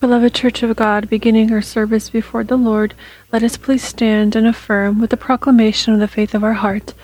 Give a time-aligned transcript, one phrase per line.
[0.00, 2.94] Beloved Church of God, beginning our service before the Lord,
[3.32, 6.94] let us please stand and affirm with the proclamation of the faith of our heart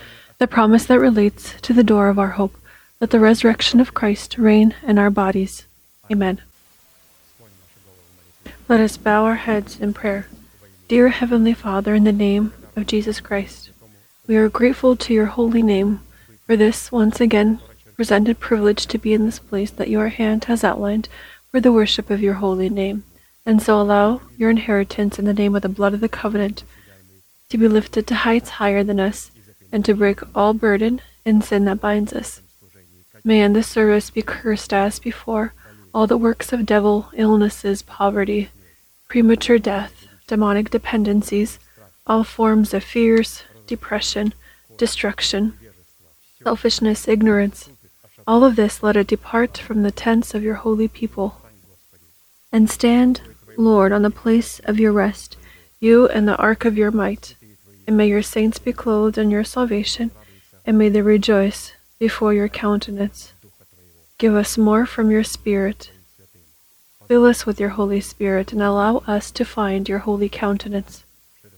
[0.41, 2.57] the promise that relates to the door of our hope.
[2.99, 5.67] Let the resurrection of Christ reign in our bodies.
[6.11, 6.41] Amen.
[8.67, 10.29] Let us bow our heads in prayer.
[10.89, 13.71] Dear Heavenly Father, in the name of Jesus Christ,
[14.27, 16.01] we are grateful to your holy name
[16.47, 17.61] for this once again
[17.97, 21.07] presented privilege to be in this place that your hand has outlined
[21.51, 23.05] for the worship of your holy name,
[23.45, 26.63] and so allow your inheritance in the name of the blood of the covenant
[27.49, 29.33] to be lifted to heights higher than us,
[29.73, 32.41] and to break all burden and sin that binds us.
[33.25, 35.53] May in this service be cursed as before
[35.93, 38.49] all the works of devil, illnesses, poverty,
[39.09, 41.59] premature death, demonic dependencies,
[42.07, 44.33] all forms of fears, depression,
[44.77, 45.59] destruction,
[46.43, 47.69] selfishness, ignorance.
[48.27, 51.40] All of this let it depart from the tents of your holy people
[52.53, 53.21] and stand,
[53.57, 55.37] Lord, on the place of your rest,
[55.79, 57.35] you and the ark of your might.
[57.87, 60.11] And may your saints be clothed in your salvation,
[60.65, 63.33] and may they rejoice before your countenance.
[64.19, 65.91] Give us more from your Spirit.
[67.09, 71.05] Fill us with your Holy Spirit, and allow us to find your holy countenance.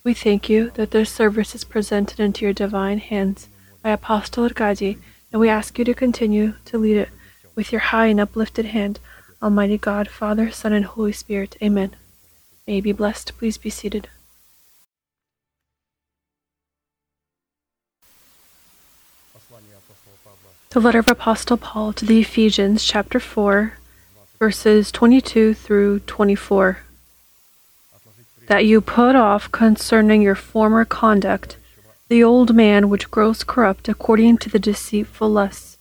[0.04, 3.48] We thank you that this service is presented into your divine hands
[3.82, 4.98] by Apostle Arkady,
[5.30, 7.08] and we ask you to continue to lead it
[7.54, 8.98] with your high and uplifted hand
[9.42, 11.56] Almighty God, Father, Son, and Holy Spirit.
[11.60, 11.96] Amen.
[12.66, 13.36] May you be blessed.
[13.38, 14.08] Please be seated.
[20.70, 23.74] The letter of Apostle Paul to the Ephesians, chapter 4,
[24.38, 26.78] verses 22 through 24.
[28.46, 31.56] That you put off concerning your former conduct
[32.08, 35.71] the old man which grows corrupt according to the deceitful lusts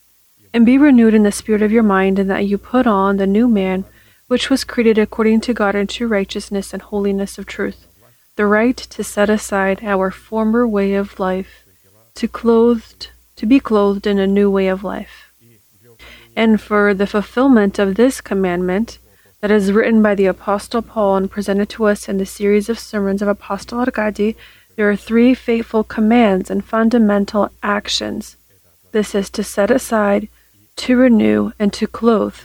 [0.54, 3.28] and be renewed in the spirit of your mind, and that you put on the
[3.28, 3.86] new man,
[4.28, 7.88] which was created according to God in true righteousness and holiness of truth,
[8.36, 11.66] the right to set aside our former way of life,
[12.16, 13.10] to clothed
[13.42, 15.34] to be clothed in a new way of life.
[16.36, 19.00] And for the fulfillment of this commandment,
[19.40, 22.78] that is written by the Apostle Paul and presented to us in the series of
[22.78, 24.38] sermons of Apostle Arkady,
[24.76, 28.38] there are three fateful commands and fundamental actions.
[28.92, 30.30] This is to set aside,
[30.78, 32.40] to renew, and to clothe.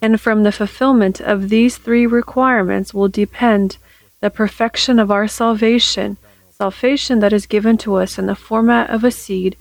[0.00, 3.78] And from the fulfillment of these three requirements will depend
[4.20, 6.16] the perfection of our salvation,
[6.50, 9.56] salvation that is given to us in the format of a seed,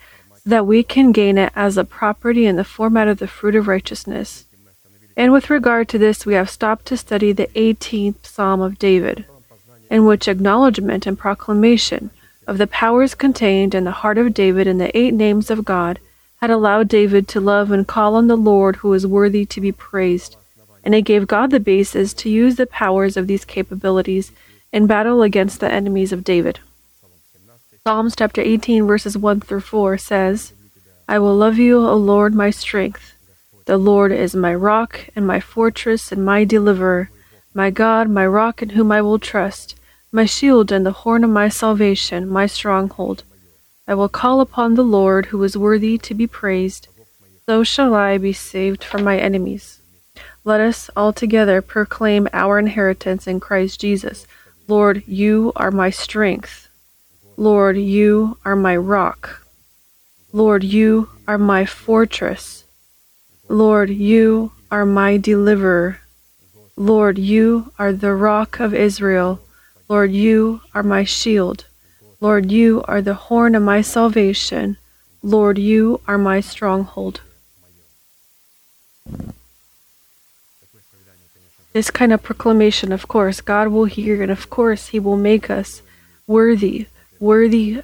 [0.45, 3.67] that we can gain it as a property in the format of the fruit of
[3.67, 4.45] righteousness.
[5.15, 9.25] And with regard to this, we have stopped to study the 18th Psalm of David,
[9.89, 12.09] in which acknowledgement and proclamation
[12.47, 15.99] of the powers contained in the heart of David in the eight names of God
[16.43, 19.71] had allowed David to love and call on the Lord who is worthy to be
[19.71, 20.35] praised,
[20.83, 24.33] and it gave God the basis to use the powers of these capabilities
[24.73, 26.59] in battle against the enemies of David.
[27.85, 30.51] Psalms chapter 18 verses 1 through 4 says,
[31.07, 33.13] I will love you, O Lord, my strength.
[33.63, 37.09] The Lord is my rock and my fortress and my deliverer,
[37.53, 39.77] my God, my rock in whom I will trust,
[40.11, 43.23] my shield and the horn of my salvation, my stronghold.
[43.87, 46.87] I will call upon the Lord who is worthy to be praised.
[47.45, 49.81] So shall I be saved from my enemies.
[50.45, 54.25] Let us all together proclaim our inheritance in Christ Jesus.
[54.67, 56.69] Lord, you are my strength.
[57.35, 59.45] Lord, you are my rock.
[60.31, 62.63] Lord, you are my fortress.
[63.49, 65.99] Lord, you are my deliverer.
[66.75, 69.41] Lord, you are the rock of Israel.
[69.89, 71.65] Lord, you are my shield.
[72.23, 74.77] Lord, you are the horn of my salvation.
[75.21, 77.19] Lord, you are my stronghold.
[81.73, 85.49] This kind of proclamation, of course, God will hear, and of course, He will make
[85.49, 85.81] us
[86.25, 86.87] worthy,
[87.19, 87.81] worthy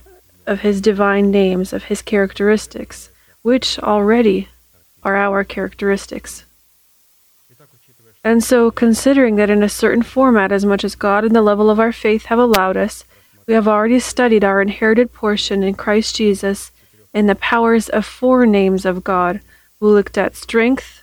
[0.48, 3.10] of His divine names, of His characteristics,
[3.42, 4.48] which already
[5.04, 6.46] are our characteristics.
[8.24, 11.70] And so, considering that in a certain format, as much as God and the level
[11.70, 13.04] of our faith have allowed us,
[13.50, 16.72] we have already studied our inherited portion in Christ Jesus
[17.16, 19.42] in the powers of four names of God.
[19.80, 21.02] We looked at strength,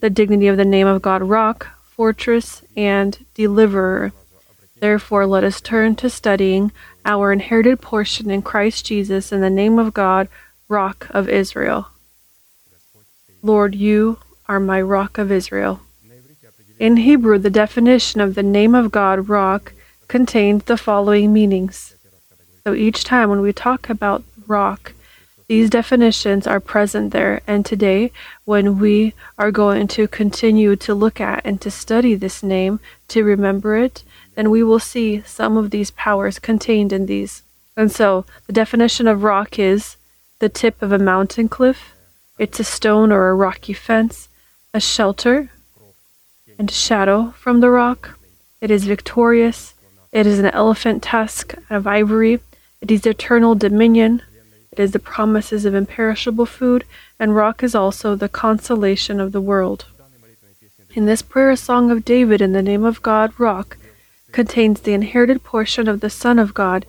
[0.00, 4.12] the dignity of the name of God, rock, fortress, and deliverer.
[4.80, 6.72] Therefore, let us turn to studying
[7.04, 10.28] our inherited portion in Christ Jesus in the name of God,
[10.70, 11.88] rock of Israel.
[13.42, 14.16] Lord, you
[14.48, 15.82] are my rock of Israel.
[16.78, 19.74] In Hebrew, the definition of the name of God, rock,
[20.12, 21.94] contained the following meanings.
[22.64, 24.92] So each time when we talk about rock,
[25.52, 28.10] These definitions are present there, and today,
[28.46, 33.22] when we are going to continue to look at and to study this name, to
[33.22, 34.02] remember it,
[34.34, 37.42] then we will see some of these powers contained in these.
[37.76, 39.96] And so, the definition of rock is
[40.38, 41.92] the tip of a mountain cliff,
[42.38, 44.30] it's a stone or a rocky fence,
[44.72, 45.50] a shelter
[46.58, 48.18] and shadow from the rock.
[48.62, 49.71] It is victorious.
[50.12, 52.40] It is an elephant tusk of ivory.
[52.82, 54.20] It is eternal dominion.
[54.70, 56.84] It is the promises of imperishable food,
[57.18, 59.86] and rock is also the consolation of the world.
[60.92, 63.78] In this prayer song of David in the name of God, rock,
[64.32, 66.84] contains the inherited portion of the Son of God,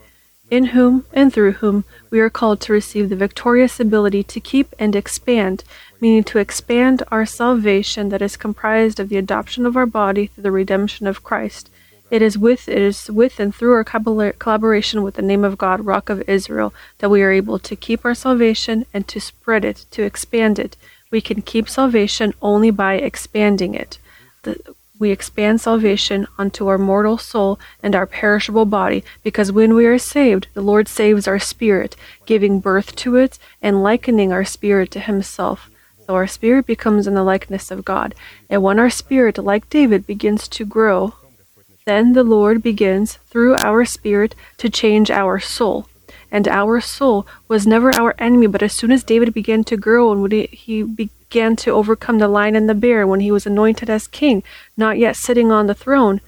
[0.52, 4.75] in whom and through whom we are called to receive the victorious ability to keep
[4.78, 5.64] and expand,
[6.02, 10.44] meaning to expand our salvation that is comprised of the adoption of our body through
[10.44, 11.70] the redemption of Christ
[12.13, 15.83] it is with it is with and through our collaboration with the name of God,
[15.83, 19.88] Rock of Israel, that we are able to keep our salvation and to spread it,
[19.89, 20.77] to expand it.
[21.10, 23.98] We can keep salvation only by expanding it.
[24.44, 29.88] The, we expand salvation unto our mortal soul and our perishable body, because when we
[29.88, 31.95] are saved, the Lord saves our spirit,
[32.27, 35.68] giving birth to it and likening our spirit to Himself.
[36.06, 38.13] So our spirit becomes in the likeness of God.
[38.51, 41.15] And when our spirit, like David, begins to grow,
[41.85, 45.88] then the Lord begins, through our spirit, to change our soul.
[46.31, 50.12] And our soul was never our enemy, but as soon as David began to grow
[50.12, 53.89] and when he began to overcome the lion and the bear, when he was anointed
[53.89, 54.44] as king,
[54.75, 56.21] not yet sitting on the throne,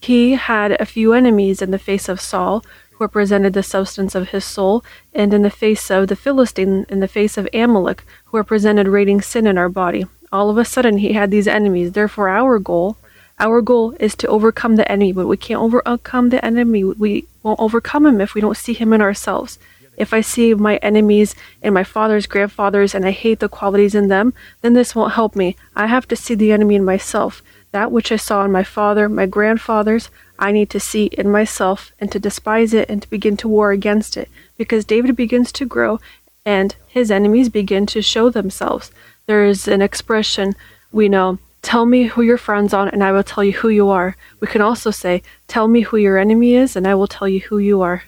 [0.00, 4.30] he had a few enemies in the face of Saul, who represented the substance of
[4.30, 8.38] his soul, and in the face of the Philistine, in the face of Amalek, who
[8.38, 10.06] represented raiding sin in our body.
[10.32, 11.92] All of a sudden, he had these enemies.
[11.92, 12.96] Therefore, our goal
[13.38, 16.84] our goal is to overcome the enemy, but we can't overcome the enemy.
[16.84, 19.58] We won't overcome him if we don't see him in ourselves.
[19.96, 24.08] If I see my enemies and my father's grandfathers and I hate the qualities in
[24.08, 25.56] them, then this won't help me.
[25.74, 27.42] I have to see the enemy in myself.
[27.72, 31.92] That which I saw in my father, my grandfathers, I need to see in myself
[31.98, 34.28] and to despise it and to begin to war against it.
[34.56, 35.98] Because David begins to grow
[36.44, 38.90] and his enemies begin to show themselves.
[39.26, 40.54] There is an expression
[40.92, 43.88] we know Tell me who your friends are, and I will tell you who you
[43.88, 44.14] are.
[44.38, 47.40] We can also say, Tell me who your enemy is, and I will tell you
[47.40, 48.04] who you are.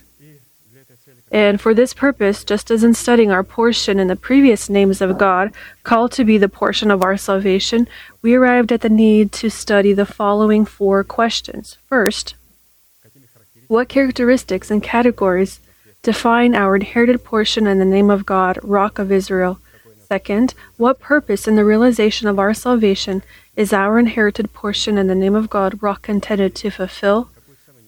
[1.33, 5.19] And for this purpose, just as in studying our portion in the previous names of
[5.19, 5.53] God,
[5.83, 7.89] called to be the portion of our salvation,
[8.23, 11.79] we arrived at the need to study the following four questions.
[11.89, 12.37] First,
[13.67, 15.59] what characteristics and categories
[16.05, 19.59] define our inherited portion in the name of God, Rock of Israel?
[20.09, 23.23] Second, what purpose in the realization of our salvation
[23.59, 27.29] is our inherited portion in the name of God rock intended to fulfill?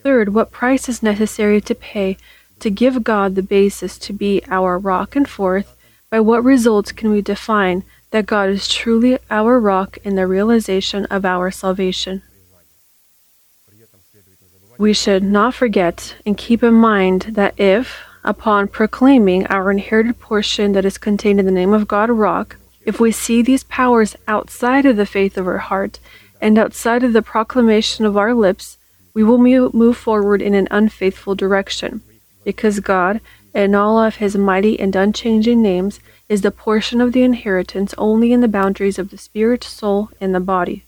[0.02, 2.16] Third, what price is necessary to pay
[2.58, 5.14] to give God the basis to be our rock?
[5.14, 5.76] And fourth,
[6.10, 11.04] by what results can we define that God is truly our rock in the realization
[11.06, 12.22] of our salvation?
[14.76, 20.72] We should not forget and keep in mind that if, upon proclaiming our inherited portion
[20.72, 24.86] that is contained in the name of God rock, if we see these powers outside
[24.86, 25.98] of the faith of our heart
[26.40, 28.78] and outside of the proclamation of our lips,
[29.12, 32.02] we will move forward in an unfaithful direction.
[32.44, 33.20] Because God,
[33.54, 38.32] in all of his mighty and unchanging names, is the portion of the inheritance only
[38.32, 40.84] in the boundaries of the spirit, soul, and the body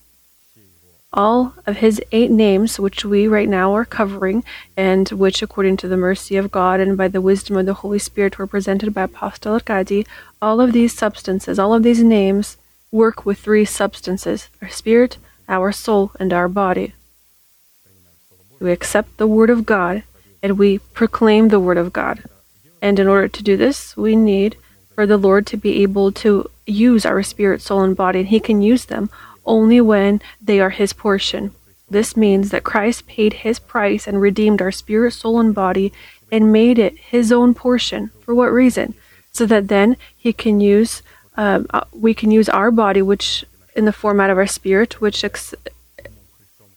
[1.12, 4.44] all of his eight names, which we right now are covering,
[4.76, 7.98] and which, according to the mercy of God and by the wisdom of the Holy
[7.98, 10.06] Spirit, were presented by Apostle Arkady,
[10.40, 12.56] all of these substances, all of these names,
[12.90, 16.94] work with three substances our spirit, our soul, and our body.
[18.60, 20.04] We accept the Word of God
[20.42, 22.24] and we proclaim the Word of God.
[22.80, 24.56] And in order to do this, we need
[24.94, 28.40] for the Lord to be able to use our spirit, soul, and body, and He
[28.40, 29.10] can use them
[29.44, 31.54] only when they are His portion.
[31.88, 35.92] This means that Christ paid His price and redeemed our spirit, soul, and body
[36.30, 38.10] and made it His own portion.
[38.20, 38.94] For what reason?
[39.32, 41.02] So that then He can use,
[41.36, 43.44] um, uh, we can use our body, which
[43.74, 45.54] in the format of our spirit, which ex-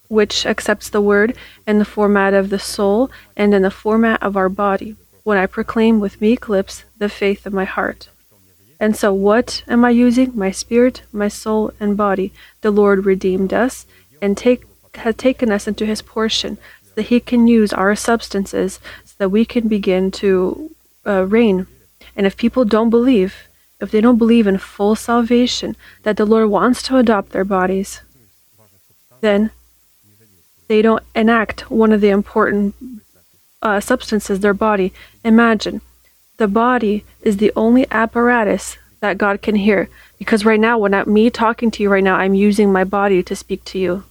[0.07, 4.37] which accepts the word in the format of the soul and in the format of
[4.37, 8.09] our body, when I proclaim with meek lips the faith of my heart.
[8.79, 10.31] And so, what am I using?
[10.35, 12.33] My spirit, my soul, and body.
[12.61, 13.85] The Lord redeemed us
[14.21, 14.63] and take,
[14.95, 19.29] has taken us into His portion so that He can use our substances so that
[19.29, 20.71] we can begin to
[21.05, 21.67] uh, reign.
[22.15, 23.47] And if people don't believe,
[23.79, 28.01] if they don't believe in full salvation, that the Lord wants to adopt their bodies,
[29.21, 29.51] then
[30.67, 32.75] they don't enact one of the important
[33.61, 34.93] uh, substances, their body.
[35.23, 35.81] Imagine
[36.37, 39.89] the body is the only apparatus that God can hear.
[40.17, 43.23] Because right now, when I'm me talking to you right now, I'm using my body
[43.23, 44.03] to speak to you.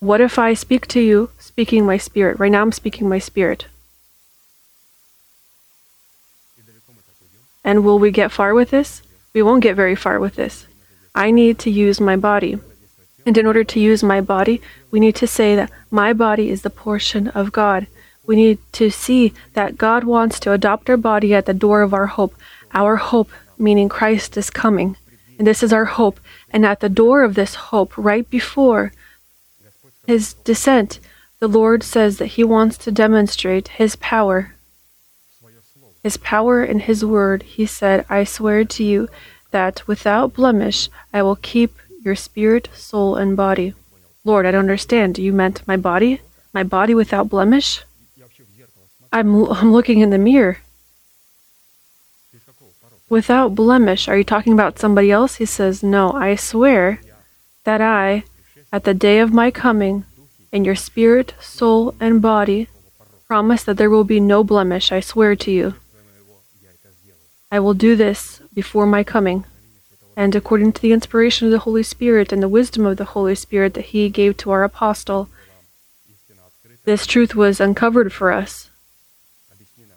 [0.00, 2.38] What if I speak to you, speaking my spirit?
[2.38, 3.66] Right now, I'm speaking my spirit.
[7.62, 9.02] And will we get far with this?
[9.34, 10.66] We won't get very far with this.
[11.14, 12.58] I need to use my body.
[13.26, 16.62] And in order to use my body, we need to say that my body is
[16.62, 17.86] the portion of God.
[18.30, 21.92] We need to see that God wants to adopt our body at the door of
[21.92, 22.32] our hope.
[22.72, 24.96] Our hope, meaning Christ is coming.
[25.36, 26.20] And this is our hope.
[26.52, 28.92] And at the door of this hope, right before
[30.06, 31.00] his descent,
[31.40, 34.54] the Lord says that he wants to demonstrate his power.
[36.04, 39.08] His power in his word, he said, I swear to you
[39.50, 43.74] that without blemish I will keep your spirit, soul, and body.
[44.24, 45.18] Lord, I don't understand.
[45.18, 46.20] You meant my body?
[46.54, 47.82] My body without blemish?
[49.12, 50.58] I'm, I'm looking in the mirror.
[53.08, 55.36] Without blemish, are you talking about somebody else?
[55.36, 57.00] He says, No, I swear
[57.64, 58.22] that I,
[58.72, 60.04] at the day of my coming,
[60.52, 62.68] in your spirit, soul, and body,
[63.26, 65.74] promise that there will be no blemish, I swear to you.
[67.50, 69.44] I will do this before my coming.
[70.16, 73.34] And according to the inspiration of the Holy Spirit and the wisdom of the Holy
[73.34, 75.28] Spirit that He gave to our apostle,
[76.84, 78.69] this truth was uncovered for us,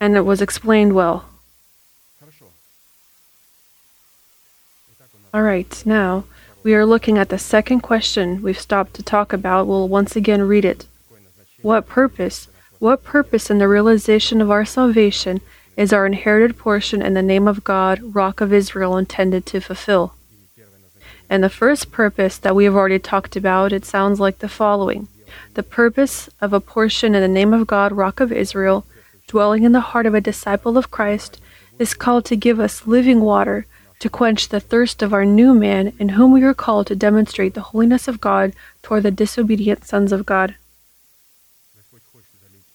[0.00, 1.26] and it was explained well.
[5.32, 6.24] All right, now
[6.62, 9.66] we are looking at the second question we've stopped to talk about.
[9.66, 10.86] We'll once again read it.
[11.60, 12.48] What purpose?
[12.78, 15.40] What purpose in the realization of our salvation
[15.76, 20.14] is our inherited portion in the name of God, Rock of Israel, intended to fulfill?
[21.28, 25.08] And the first purpose that we have already talked about, it sounds like the following
[25.54, 28.86] The purpose of a portion in the name of God, Rock of Israel,
[29.26, 31.40] dwelling in the heart of a disciple of Christ,
[31.78, 33.66] is called to give us living water
[34.00, 37.54] to quench the thirst of our new man, in whom we are called to demonstrate
[37.54, 38.52] the holiness of God
[38.82, 40.56] toward the disobedient sons of God.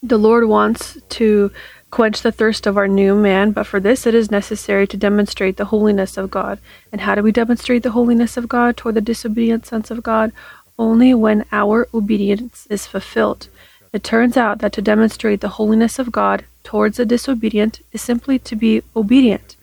[0.01, 1.51] The Lord wants to
[1.91, 5.57] quench the thirst of our new man, but for this it is necessary to demonstrate
[5.57, 6.59] the holiness of God.
[6.91, 10.31] And how do we demonstrate the holiness of God toward the disobedient sons of God?
[10.77, 13.49] Only when our obedience is fulfilled.
[13.91, 18.37] It turns out that to demonstrate the holiness of God towards the disobedient is simply
[18.39, 19.55] to be obedient.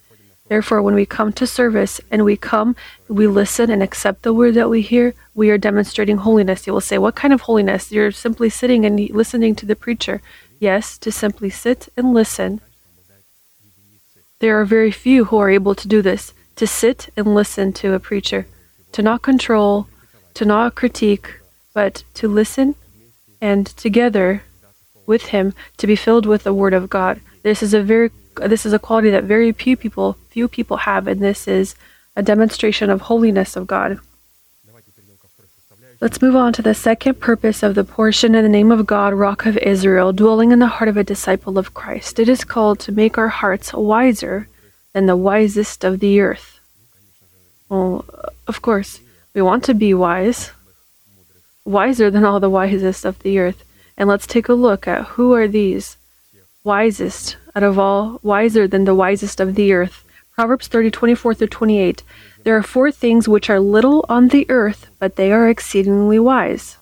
[0.48, 2.76] Therefore, when we come to service and we come,
[3.08, 6.66] we listen and accept the word that we hear, we are demonstrating holiness.
[6.66, 7.90] You will say, What kind of holiness?
[7.90, 10.22] You're simply sitting and listening to the preacher.
[10.60, 12.60] Yes, to simply sit and listen.
[14.38, 17.92] There are very few who are able to do this to sit and listen to
[17.92, 18.46] a preacher,
[18.92, 19.88] to not control,
[20.34, 21.40] to not critique,
[21.74, 22.74] but to listen
[23.40, 24.42] and together
[25.06, 27.20] with him to be filled with the word of God.
[27.42, 31.06] This is a very this is a quality that very few people few people have,
[31.06, 31.74] and this is
[32.14, 33.98] a demonstration of holiness of God.
[35.98, 39.14] Let's move on to the second purpose of the portion in the name of God,
[39.14, 42.18] Rock of Israel, dwelling in the heart of a disciple of Christ.
[42.18, 44.46] It is called to make our hearts wiser
[44.92, 46.60] than the wisest of the earth.
[47.70, 48.04] Well,
[48.46, 49.00] of course,
[49.32, 50.52] we want to be wise,
[51.66, 53.64] wiser than all the wisest of the earth.
[53.96, 55.96] And let's take a look at who are these
[56.64, 60.04] wisest out of all, wiser than the wisest of the earth.
[60.34, 62.02] Proverbs 30, 24 through 28.
[62.44, 66.76] There are four things which are little on the earth, but they are exceedingly wise.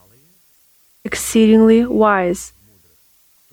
[1.04, 2.52] Exceedingly wise.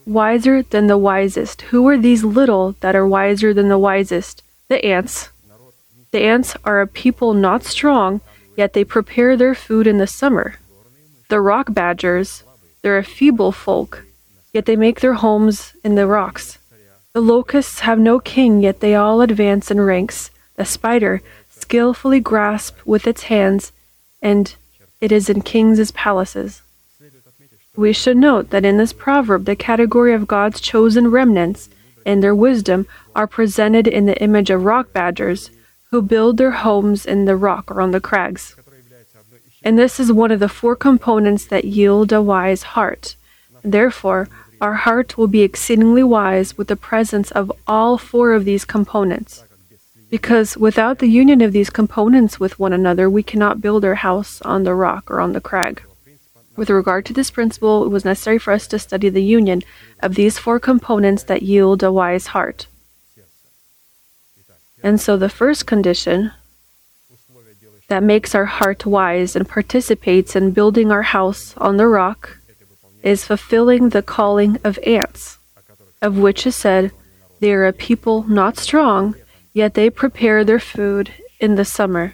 [0.06, 1.62] Wiser than the wisest.
[1.64, 4.42] Who are these little that are wiser than the wisest?
[4.68, 5.30] The ants.
[6.12, 8.22] The ants are a people not strong,
[8.58, 10.56] yet they prepare their food in the summer.
[11.32, 12.44] The rock badgers.
[12.82, 14.04] They're a feeble folk,
[14.52, 16.58] yet they make their homes in the rocks.
[17.14, 20.30] The locusts have no king, yet they all advance in ranks.
[20.58, 23.72] The spider skillfully grasps with its hands,
[24.22, 24.54] and
[25.00, 26.64] it is in kings' palaces.
[27.78, 31.70] We should note that in this proverb, the category of God's chosen remnants
[32.06, 35.50] and their wisdom are presented in the image of rock badgers
[35.92, 38.58] who build their homes in the rock or on the crags.
[39.64, 43.16] And this is one of the four components that yield a wise heart.
[43.64, 44.28] Therefore,
[44.60, 49.44] our heart will be exceedingly wise with the presence of all four of these components.
[50.10, 54.42] Because without the union of these components with one another, we cannot build our house
[54.42, 55.82] on the rock or on the crag.
[56.56, 59.62] With regard to this principle, it was necessary for us to study the union
[60.02, 62.68] of these four components that yield a wise heart.
[64.84, 66.32] And so the first condition
[67.92, 72.38] that makes our heart wise and participates in building our house on the rock
[73.04, 75.40] is fulfilling the calling of ants,
[76.02, 76.94] of which is said,
[77.42, 79.16] They are a people not strong,
[79.52, 82.14] yet they prepare their food in the summer.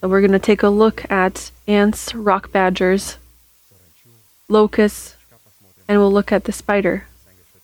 [0.00, 3.16] So we're going to take a look at ants, rock badgers,
[4.48, 5.16] locusts,
[5.88, 7.08] and we'll look at the spider.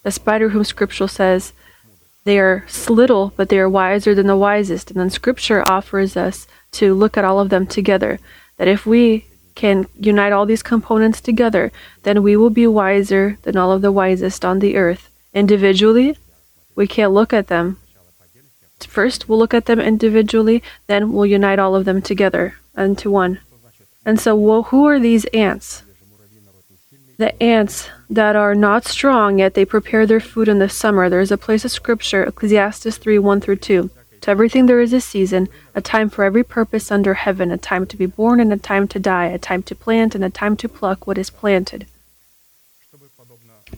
[0.02, 1.52] The spider, whom Scripture says
[2.24, 4.90] they are little, but they are wiser than the wisest.
[4.90, 8.20] And then Scripture offers us to look at all of them together.
[8.58, 11.72] That if we can unite all these components together,
[12.04, 15.10] then we will be wiser than all of the wisest on the earth.
[15.34, 16.16] Individually,
[16.74, 17.78] we can't look at them.
[18.80, 23.40] First, we'll look at them individually, then we'll unite all of them together into one.
[24.04, 25.82] And so, well, who are these ants?
[27.22, 31.08] The ants that are not strong, yet they prepare their food in the summer.
[31.08, 33.90] There is a place of scripture, Ecclesiastes 3 1 through 2.
[34.22, 37.86] To everything there is a season, a time for every purpose under heaven, a time
[37.86, 40.56] to be born and a time to die, a time to plant and a time
[40.56, 41.86] to pluck what is planted.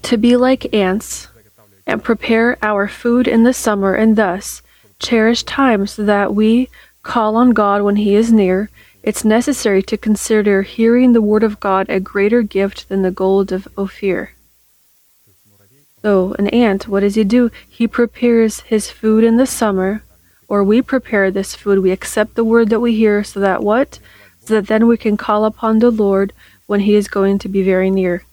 [0.01, 1.29] To be like ants
[1.87, 4.63] and prepare our food in the summer, and thus
[4.99, 6.71] cherish time so that we
[7.03, 8.71] call on God when He is near
[9.05, 13.53] it's necessary to consider hearing the word of God a greater gift than the gold
[13.53, 14.33] of Ophir.
[16.01, 17.51] So, an ant, what does he do?
[17.69, 20.03] He prepares his food in the summer,
[20.49, 21.81] or we prepare this food.
[21.81, 23.99] We accept the word that we hear so that what?
[24.41, 26.33] So that then we can call upon the Lord
[26.67, 28.25] when he is going to be very near.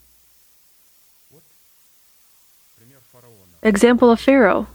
[3.61, 4.67] Example of Pharaoh.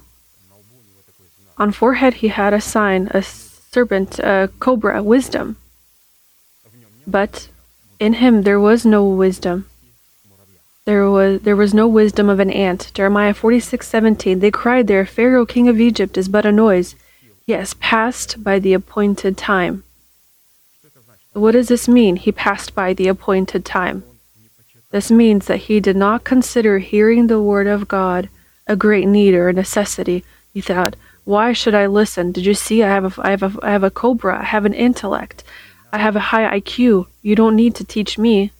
[1.57, 5.57] On forehead he had a sign, a serpent, a cobra, wisdom.
[7.07, 7.49] But
[7.99, 9.67] in him there was no wisdom.
[10.85, 12.91] There was there was no wisdom of an ant.
[12.95, 14.41] Jeremiah forty six seventeen.
[14.41, 16.95] They cried there, Pharaoh, king of Egypt, is but a noise.
[17.47, 19.85] Yes, passed by the appointed time.
[21.33, 22.17] What does this mean?
[22.17, 24.05] He passed by the appointed time.
[24.91, 28.29] This means that he did not consider hearing the word of God
[28.67, 30.25] a great need or a necessity.
[30.55, 32.33] He thought, why should I listen?
[32.33, 34.65] Did you see I have a, I have a, I have a cobra, I have
[34.65, 35.45] an intellect.
[35.97, 37.07] I have a high IQ.
[37.23, 38.53] You don't need to teach me.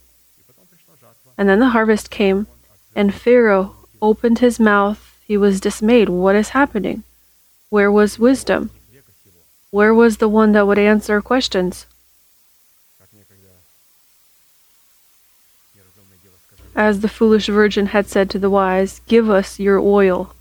[1.37, 2.47] And then the harvest came,
[2.95, 5.21] and Pharaoh opened his mouth.
[5.29, 6.09] He was dismayed.
[6.09, 7.03] What is happening?
[7.69, 8.71] Where was wisdom?
[9.71, 11.85] Where was the one that would answer questions?
[16.75, 20.33] As the foolish virgin had said to the wise, Give us your oil.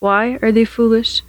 [0.00, 1.22] Why are they foolish?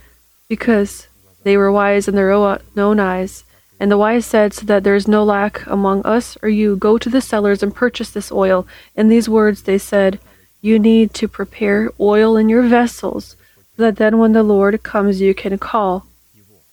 [0.47, 1.07] Because
[1.43, 3.43] they were wise in their own eyes,
[3.79, 6.97] and the wise said, So that there is no lack among us or you, go
[6.97, 8.65] to the sellers and purchase this oil.
[8.95, 10.19] In these words they said,
[10.61, 13.35] You need to prepare oil in your vessels,
[13.75, 16.05] so that then when the Lord comes you can call.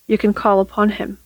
[0.07, 1.17] You can call upon him.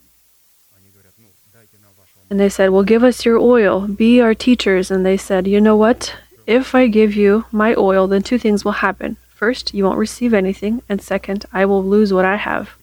[2.30, 4.92] And they said, Well, give us your oil, be our teachers.
[4.92, 6.16] And they said, You know what?
[6.46, 9.18] If I give you my oil, then two things will happen.
[9.36, 12.77] First, you won't receive anything, and second, I will lose what I have.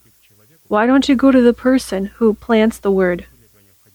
[0.75, 3.27] Why don't you go to the person who plants the word?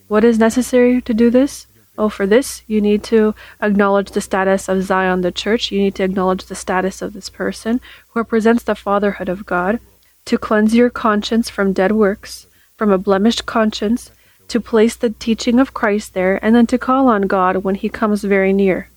[0.07, 1.67] What is necessary to do this?
[1.97, 5.73] Oh, for this, you need to acknowledge the status of Zion, the church.
[5.73, 9.81] You need to acknowledge the status of this person who represents the fatherhood of God,
[10.23, 14.11] to cleanse your conscience from dead works, from a blemished conscience,
[14.47, 17.89] to place the teaching of Christ there, and then to call on God when he
[17.89, 18.87] comes very near.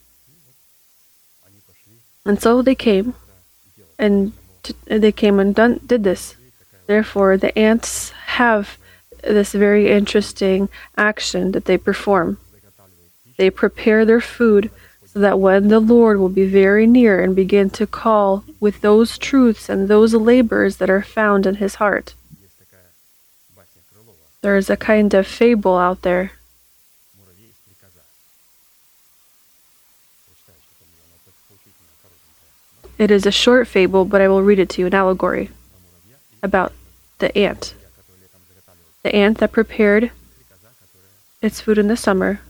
[2.24, 3.14] And so they came,
[3.98, 6.36] and t- they came and done, did this.
[6.86, 8.78] Therefore, the ants have
[9.22, 12.38] this very interesting action that they perform.
[13.36, 14.70] They prepare their food
[15.06, 19.18] so that when the Lord will be very near and begin to call with those
[19.18, 22.14] truths and those labors that are found in his heart.
[24.40, 26.32] There is a kind of fable out there.
[32.98, 35.50] It is a short fable, but I will read it to you, an allegory
[36.42, 36.72] about
[37.18, 37.74] the ant.
[39.02, 40.10] The ant that prepared
[41.40, 42.40] its food in the summer,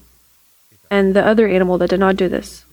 [0.90, 2.64] and the other animal that did not do this.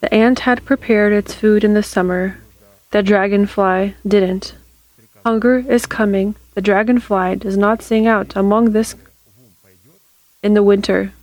[0.00, 2.38] The ant had prepared its food in the summer.
[2.90, 4.54] The dragonfly didn't.
[5.26, 6.36] Hunger is coming.
[6.54, 8.94] The dragonfly does not sing out among this
[10.40, 11.14] in the winter.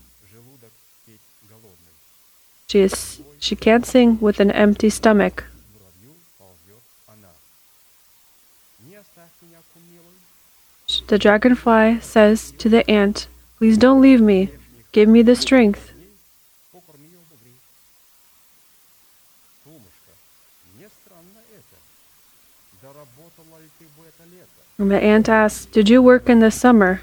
[2.67, 5.45] She is she can't sing with an empty stomach.
[11.07, 14.49] The dragonfly says to the ant, Please don't leave me.
[14.91, 15.92] Give me the strength.
[24.83, 26.99] And the ant asked, Did you work in the summer?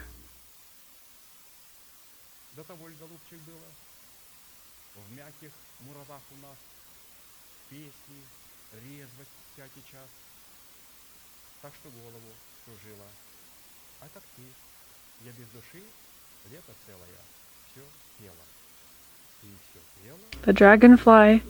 [20.43, 21.43] The dragonfly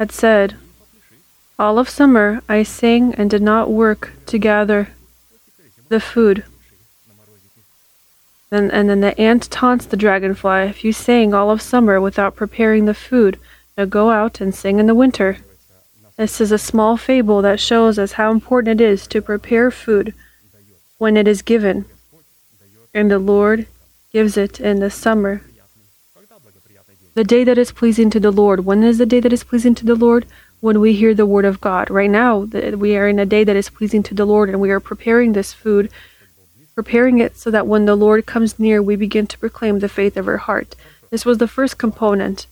[0.00, 0.56] had said,
[1.60, 4.88] All of summer I sang and did not work to gather
[5.90, 6.44] the food.
[8.48, 12.36] then, and then the ant taunts the dragonfly, If you sang all of summer without
[12.36, 13.38] preparing the food,
[13.76, 15.38] now go out and sing in the winter.
[16.16, 20.14] This is a small fable that shows us how important it is to prepare food
[20.98, 21.86] when it is given.
[22.94, 23.66] And the Lord
[24.12, 25.42] gives it in the summer.
[27.14, 28.64] The day that is pleasing to the Lord.
[28.64, 30.26] When is the day that is pleasing to the Lord?
[30.60, 31.90] When we hear the word of God.
[31.90, 34.70] Right now, we are in a day that is pleasing to the Lord, and we
[34.70, 35.90] are preparing this food,
[36.74, 40.16] preparing it so that when the Lord comes near, we begin to proclaim the faith
[40.16, 40.76] of our heart.
[41.10, 42.46] This was the first component.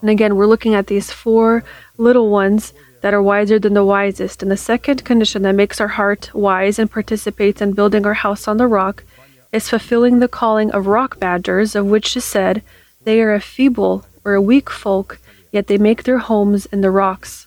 [0.00, 1.62] And again, we're looking at these four
[1.96, 4.42] little ones that are wiser than the wisest.
[4.42, 8.48] And the second condition that makes our heart wise and participates in building our house
[8.48, 9.04] on the rock
[9.52, 12.62] is fulfilling the calling of rock badgers, of which is said,
[13.04, 15.18] They are a feeble or a weak folk,
[15.52, 17.46] yet they make their homes in the rocks.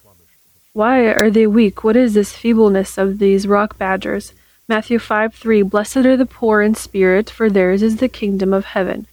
[0.73, 1.83] Why are they weak?
[1.83, 4.33] What is this feebleness of these rock badgers?
[4.67, 8.65] Matthew 5 3 Blessed are the poor in spirit, for theirs is the kingdom of
[8.65, 9.05] heaven.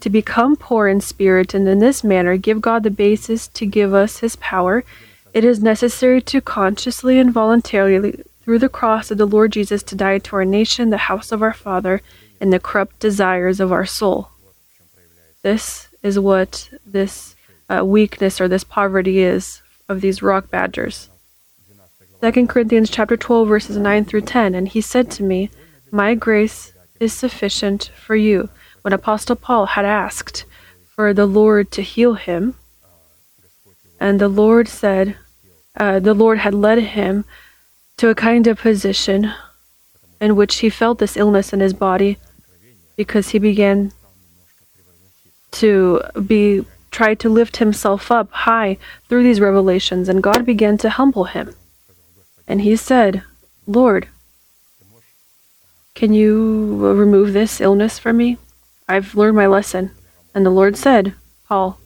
[0.00, 3.94] To become poor in spirit and in this manner give God the basis to give
[3.94, 4.84] us his power,
[5.32, 9.94] it is necessary to consciously and voluntarily, through the cross of the Lord Jesus, to
[9.94, 12.00] die to our nation, the house of our Father,
[12.40, 14.30] and the corrupt desires of our soul.
[15.42, 17.34] This is what this
[17.68, 21.08] uh, weakness or this poverty is of these rock badgers.
[22.20, 25.50] 2 Corinthians chapter 12 verses 9 through 10 and he said to me
[25.92, 28.48] my grace is sufficient for you
[28.82, 30.44] when apostle Paul had asked
[30.96, 32.56] for the Lord to heal him
[34.00, 35.16] and the Lord said
[35.76, 37.24] uh, the Lord had led him
[37.98, 39.32] to a kind of position
[40.20, 42.18] in which he felt this illness in his body
[42.96, 43.92] because he began
[45.52, 46.64] to be
[46.98, 48.76] try to lift himself up high
[49.08, 51.54] through these revelations and God began to humble him.
[52.48, 53.22] And he said
[53.68, 54.08] lord
[55.94, 58.36] can you remove this illness from me?
[58.88, 59.92] I've learned my lesson.
[60.34, 61.14] And the lord said
[61.46, 61.78] paul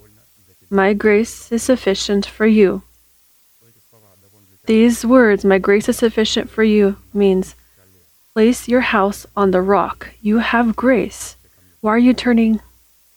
[0.71, 2.81] my grace is sufficient for you.
[4.65, 7.55] These words my grace is sufficient for you means
[8.33, 10.15] place your house on the rock.
[10.23, 11.37] You have grace.
[11.83, 12.63] Why are you turning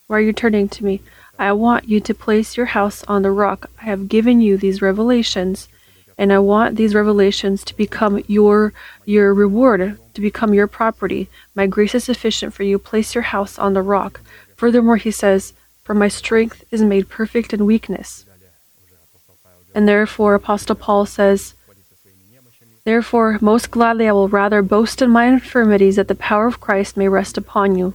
[0.07, 0.99] why are you turning to me
[1.37, 3.69] I want you to place your house on the rock.
[3.81, 5.67] I have given you these revelations,
[6.17, 11.27] and I want these revelations to become your your reward, to become your property.
[11.53, 12.79] My grace is sufficient for you.
[12.79, 14.21] Place your house on the rock.
[14.55, 18.25] Furthermore, he says, For my strength is made perfect in weakness.
[19.73, 21.53] And therefore, Apostle Paul says,
[22.85, 26.95] Therefore, most gladly I will rather boast in my infirmities that the power of Christ
[26.95, 27.93] may rest upon you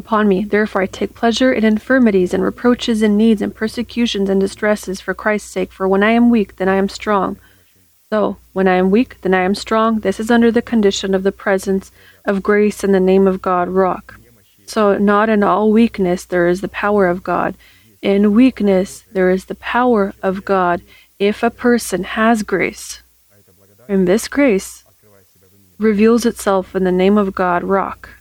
[0.00, 0.44] upon me.
[0.44, 5.14] Therefore I take pleasure in infirmities and reproaches and needs and persecutions and distresses for
[5.14, 5.72] Christ's sake.
[5.72, 7.36] For when I am weak, then I am strong.
[8.10, 10.00] So, when I am weak, then I am strong.
[10.00, 11.92] This is under the condition of the presence
[12.24, 14.18] of grace in the name of God, rock.
[14.66, 17.54] So, not in all weakness there is the power of God.
[18.02, 20.80] In weakness there is the power of God
[21.18, 23.02] if a person has grace.
[23.88, 24.84] And this grace
[25.78, 28.19] reveals itself in the name of God, rock.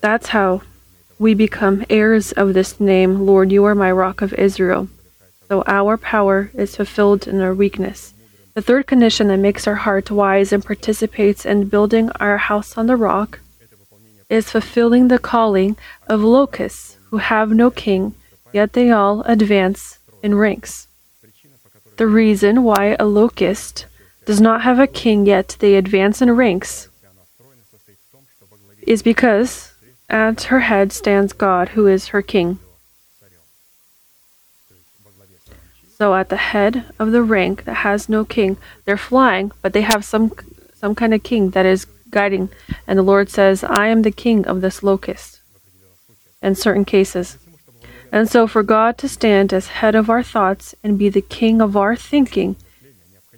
[0.00, 0.62] That's how
[1.18, 4.88] we become heirs of this name, Lord, you are my rock of Israel.
[5.48, 8.14] So our power is fulfilled in our weakness.
[8.54, 12.86] The third condition that makes our heart wise and participates in building our house on
[12.86, 13.40] the rock
[14.28, 15.76] is fulfilling the calling
[16.08, 18.14] of locusts who have no king,
[18.52, 20.86] yet they all advance in ranks.
[21.96, 23.86] The reason why a locust
[24.24, 26.88] does not have a king yet they advance in ranks
[28.86, 29.69] is because
[30.10, 32.58] at her head stands God, who is her king.
[35.96, 39.82] So at the head of the rank that has no king, they're flying, but they
[39.82, 40.32] have some
[40.74, 42.48] some kind of king that is guiding.
[42.86, 45.40] And the Lord says, I am the king of this locust
[46.42, 47.36] in certain cases.
[48.10, 51.60] And so for God to stand as head of our thoughts and be the king
[51.60, 52.56] of our thinking,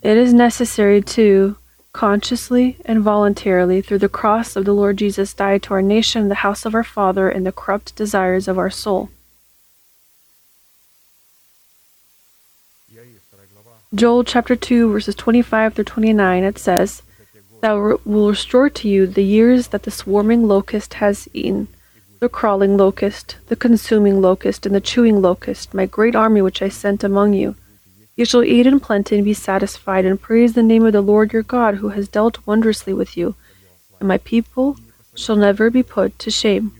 [0.02, 1.56] it is necessary to
[1.92, 6.36] consciously and voluntarily through the cross of the Lord Jesus die to our nation, the
[6.36, 9.10] house of our Father, and the corrupt desires of our soul.
[13.94, 17.02] Joel chapter 2, verses 25 through 29, it says,
[17.60, 21.68] Thou will restore to you the years that the swarming locust has eaten,
[22.18, 26.70] the crawling locust, the consuming locust, and the chewing locust, my great army which I
[26.70, 27.54] sent among you.
[28.22, 31.32] You shall eat in plenty and be satisfied, and praise the name of the Lord
[31.32, 33.34] your God, who has dealt wondrously with you.
[33.98, 34.76] And my people
[35.16, 36.70] shall never be put to shame.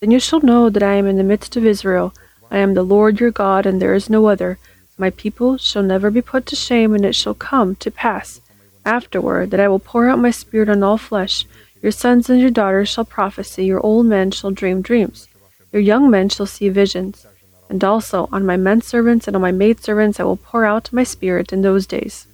[0.00, 2.12] Then you shall know that I am in the midst of Israel.
[2.50, 4.58] I am the Lord your God, and there is no other.
[4.98, 8.42] My people shall never be put to shame, and it shall come to pass
[8.84, 11.46] afterward that I will pour out my spirit on all flesh.
[11.80, 15.26] Your sons and your daughters shall prophesy, your old men shall dream dreams,
[15.72, 17.24] your young men shall see visions.
[17.72, 20.92] And also on my men servants and on my maid servants I will pour out
[20.92, 22.26] my spirit in those days.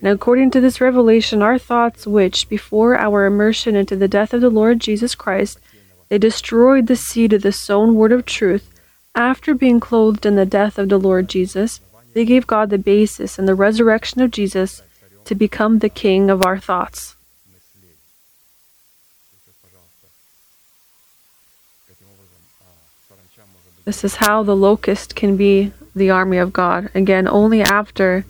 [0.00, 4.40] Now, according to this revelation, our thoughts, which before our immersion into the death of
[4.40, 5.60] the Lord Jesus Christ,
[6.08, 8.70] they destroyed the seed of the sown word of truth,
[9.14, 11.82] after being clothed in the death of the Lord Jesus,
[12.14, 14.80] they gave God the basis in the resurrection of Jesus
[15.26, 17.16] to become the king of our thoughts.
[23.90, 26.90] This is how the locust can be the army of God.
[26.94, 28.24] Again, only after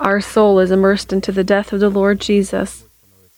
[0.00, 2.84] our soul is immersed into the death of the Lord Jesus,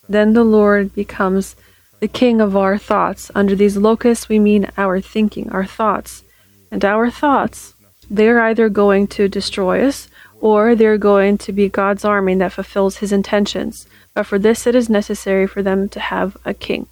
[0.09, 1.57] then the Lord becomes
[1.99, 3.29] the king of our thoughts.
[3.35, 6.23] Under these locusts, we mean our thinking, our thoughts.
[6.71, 7.75] And our thoughts,
[8.09, 10.07] they're either going to destroy us
[10.41, 13.89] or they're going to be God's army that fulfills his intentions.
[14.15, 16.87] But for this, it is necessary for them to have a king,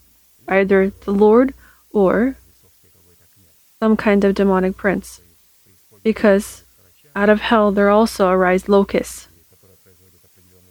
[0.48, 1.54] either the Lord
[1.92, 2.34] or
[3.80, 5.20] some kind of demonic prince,
[6.02, 6.64] because
[7.16, 9.26] out of hell there also arise locusts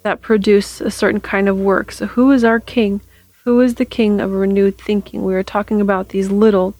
[0.03, 1.91] that produce a certain kind of work.
[1.91, 3.01] So, who is our king?
[3.43, 5.23] Who is the king of renewed thinking?
[5.23, 6.75] We are talking about these little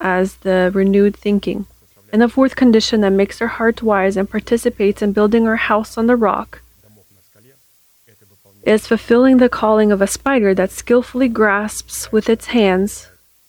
[0.00, 1.66] as the renewed thinking.
[2.12, 5.98] And the fourth condition that makes our heart wise and participates in building our house
[5.98, 6.62] on the rock
[8.64, 13.08] is fulfilling the calling of a spider that skillfully grasps with its hands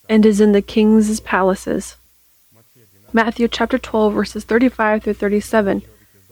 [0.09, 1.95] and is in the king's palaces.
[3.13, 5.83] Matthew chapter 12, verses 35 through 37.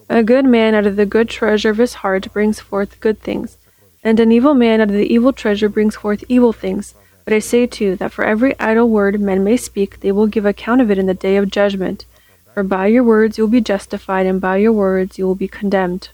[0.09, 3.57] A good man out of the good treasure of his heart brings forth good things,
[4.03, 6.95] and an evil man out of the evil treasure brings forth evil things.
[7.23, 10.27] But I say to you that for every idle word men may speak, they will
[10.27, 12.05] give account of it in the day of judgment.
[12.53, 15.47] For by your words you will be justified, and by your words you will be
[15.47, 16.09] condemned.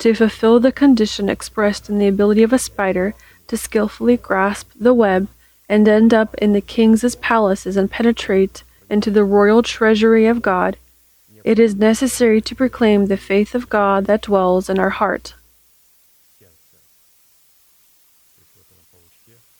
[0.00, 3.14] To fulfill the condition expressed in the ability of a spider
[3.48, 5.28] to skillfully grasp the web,
[5.68, 10.76] and end up in the king's palaces and penetrate into the royal treasury of God,
[11.44, 15.34] it is necessary to proclaim the faith of God that dwells in our heart.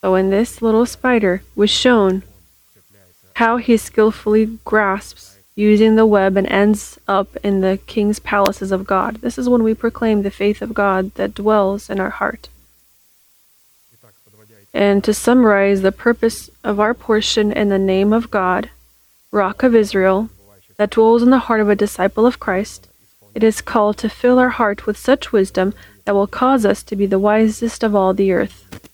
[0.00, 2.24] So, in this little spider was shown
[3.34, 8.86] how he skillfully grasps using the web and ends up in the king's palaces of
[8.86, 9.16] God.
[9.16, 12.48] This is when we proclaim the faith of God that dwells in our heart.
[14.74, 18.70] And to summarize the purpose of our portion in the name of God,
[19.30, 20.30] Rock of Israel,
[20.76, 22.88] that dwells in the heart of a disciple of Christ,
[23.34, 26.96] it is called to fill our heart with such wisdom that will cause us to
[26.96, 28.88] be the wisest of all the earth.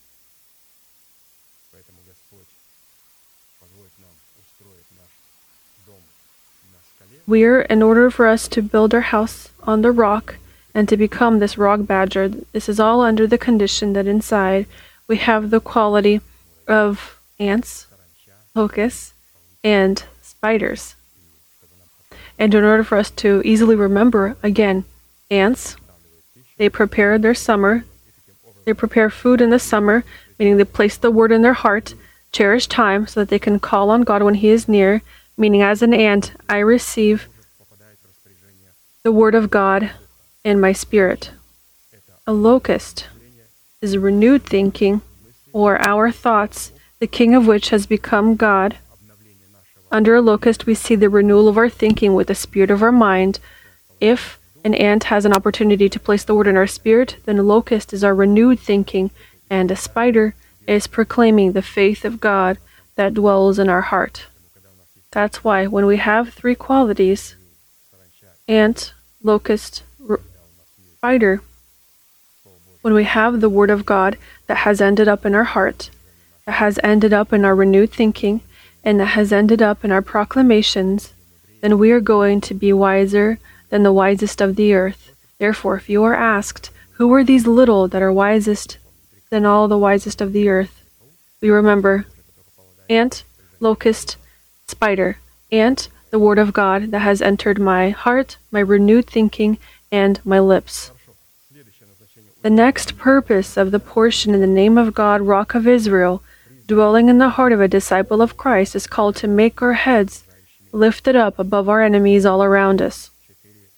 [7.26, 10.36] We're, in order for us to build our house on the rock
[10.74, 14.66] and to become this rock badger, this is all under the condition that inside
[15.08, 16.20] we have the quality
[16.68, 17.86] of ants,
[18.54, 19.14] locusts,
[19.64, 20.94] and spiders.
[22.38, 24.84] And in order for us to easily remember, again,
[25.30, 25.76] ants,
[26.58, 27.84] they prepare their summer,
[28.64, 30.04] they prepare food in the summer,
[30.38, 31.94] meaning they place the word in their heart,
[32.30, 35.02] cherish time so that they can call on God when He is near,
[35.36, 37.28] meaning as an ant, I receive
[39.02, 39.90] the word of God
[40.44, 41.30] in my spirit.
[42.26, 43.06] A locust
[43.80, 45.00] is renewed thinking,
[45.52, 48.76] or our thoughts, the king of which has become God.
[49.90, 52.92] Under a locust, we see the renewal of our thinking with the spirit of our
[52.92, 53.38] mind.
[54.00, 57.42] If an ant has an opportunity to place the word in our spirit, then a
[57.42, 59.10] locust is our renewed thinking,
[59.48, 60.34] and a spider
[60.66, 62.58] is proclaiming the faith of God
[62.96, 64.26] that dwells in our heart.
[65.12, 67.36] That's why when we have three qualities
[68.48, 70.20] ant, locust, r-
[70.96, 71.42] spider
[72.88, 75.90] when we have the word of God that has ended up in our heart,
[76.46, 78.40] that has ended up in our renewed thinking,
[78.82, 81.12] and that has ended up in our proclamations,
[81.60, 85.14] then we are going to be wiser than the wisest of the earth.
[85.36, 88.78] Therefore, if you are asked, Who are these little that are wisest
[89.28, 90.82] than all the wisest of the earth?
[91.42, 92.06] We remember
[92.88, 93.22] ant,
[93.60, 94.16] locust,
[94.66, 95.18] spider,
[95.52, 99.58] ant, the word of God that has entered my heart, my renewed thinking,
[99.92, 100.90] and my lips.
[102.40, 106.22] The next purpose of the portion in the name of God, Rock of Israel,
[106.68, 110.22] dwelling in the heart of a disciple of Christ, is called to make our heads
[110.70, 113.10] lifted up above our enemies all around us.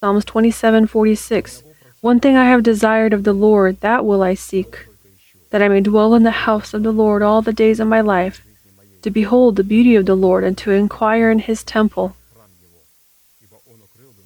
[0.00, 1.62] Psalms 27:46.
[2.02, 4.86] One thing I have desired of the Lord, that will I seek,
[5.48, 8.02] that I may dwell in the house of the Lord all the days of my
[8.02, 8.42] life,
[9.00, 12.14] to behold the beauty of the Lord and to inquire in his temple.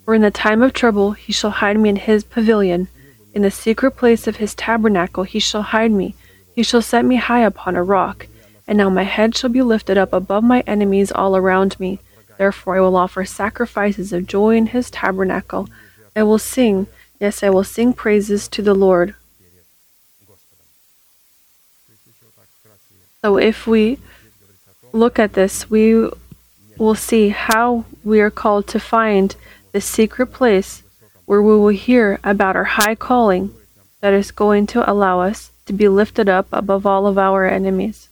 [0.04, 2.88] For in the time of trouble he shall hide me in his pavilion.
[3.34, 6.14] In the secret place of his tabernacle he shall hide me,
[6.54, 8.28] he shall set me high upon a rock.
[8.66, 11.98] And now my head shall be lifted up above my enemies all around me.
[12.38, 15.68] Therefore I will offer sacrifices of joy in his tabernacle.
[16.14, 16.86] I will sing,
[17.18, 19.16] yes, I will sing praises to the Lord.
[23.20, 23.98] So if we
[24.92, 26.08] look at this, we
[26.78, 29.34] will see how we are called to find
[29.72, 30.83] the secret place
[31.26, 33.54] where we will hear about our high calling
[34.00, 38.08] that is going to allow us to be lifted up above all of our enemies.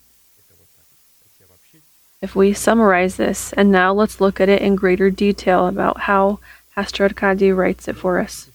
[2.22, 6.38] If we summarize this, and now let's look at it in greater detail about how
[6.74, 8.48] Pastor Arkady writes it for us.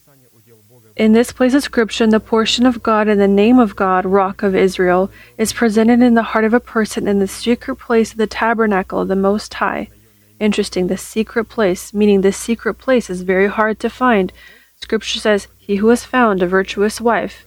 [0.95, 4.41] In this place of scripture, the portion of God and the name of God, Rock
[4.41, 8.17] of Israel, is presented in the heart of a person in the secret place of
[8.17, 9.89] the tabernacle of the Most High.
[10.39, 14.31] Interesting, the secret place, meaning the secret place is very hard to find.
[14.79, 17.45] Scripture says, He who has found a virtuous wife,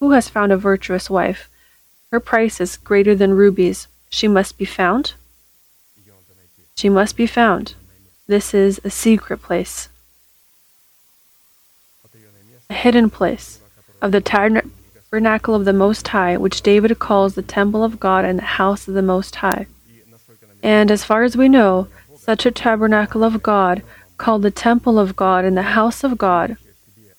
[0.00, 1.48] who has found a virtuous wife?
[2.10, 3.86] Her price is greater than rubies.
[4.10, 5.14] She must be found.
[6.76, 7.74] She must be found.
[8.26, 9.88] This is a secret place,
[12.70, 13.58] a hidden place
[14.00, 18.38] of the tabernacle of the Most High, which David calls the temple of God and
[18.38, 19.66] the house of the Most High.
[20.62, 21.88] And as far as we know,
[22.28, 23.82] such a tabernacle of God,
[24.18, 26.58] called the temple of God and the house of God,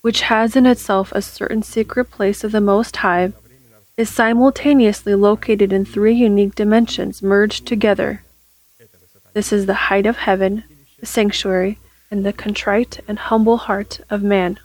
[0.01, 3.33] which has in itself a certain secret place of the Most High,
[3.97, 8.23] is simultaneously located in three unique dimensions merged together.
[9.33, 10.63] This is the height of heaven,
[10.99, 11.79] the sanctuary,
[12.11, 14.59] and the contrite and humble heart of man.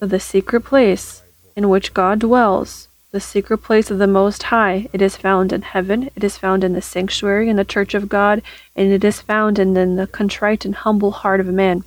[0.00, 1.22] So the secret place
[1.54, 5.62] in which God dwells the secret place of the Most High, it is found in
[5.62, 8.42] heaven, it is found in the sanctuary in the church of God,
[8.76, 11.84] and it is found in, in the contrite and humble heart of a man.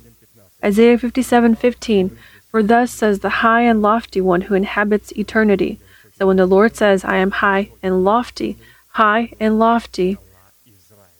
[0.64, 2.10] Isaiah 57:15
[2.50, 5.78] For thus says the high and lofty one who inhabits eternity.
[6.18, 8.56] So when the Lord says, I am high and lofty,
[8.90, 10.18] high and lofty,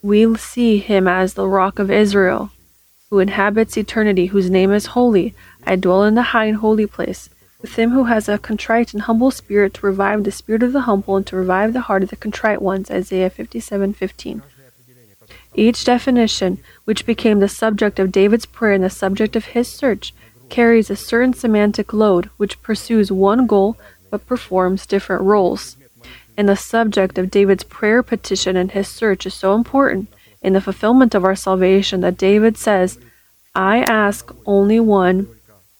[0.01, 2.51] we see him as the rock of Israel,
[3.09, 5.33] who inhabits eternity, whose name is holy.
[5.65, 7.29] I dwell in the high and holy place,
[7.63, 10.81] with him who has a contrite and humble spirit to revive the spirit of the
[10.81, 12.91] humble and to revive the heart of the contrite ones.
[12.91, 14.43] Isaiah 57:15.
[15.55, 20.13] Each definition, which became the subject of David's prayer and the subject of his search,
[20.49, 23.77] carries a certain semantic load which pursues one goal
[24.11, 25.77] but performs different roles.
[26.35, 30.09] And the subject of David's prayer petition and his search is so important
[30.41, 32.99] in the fulfillment of our salvation that David says,
[33.55, 35.27] I ask only one,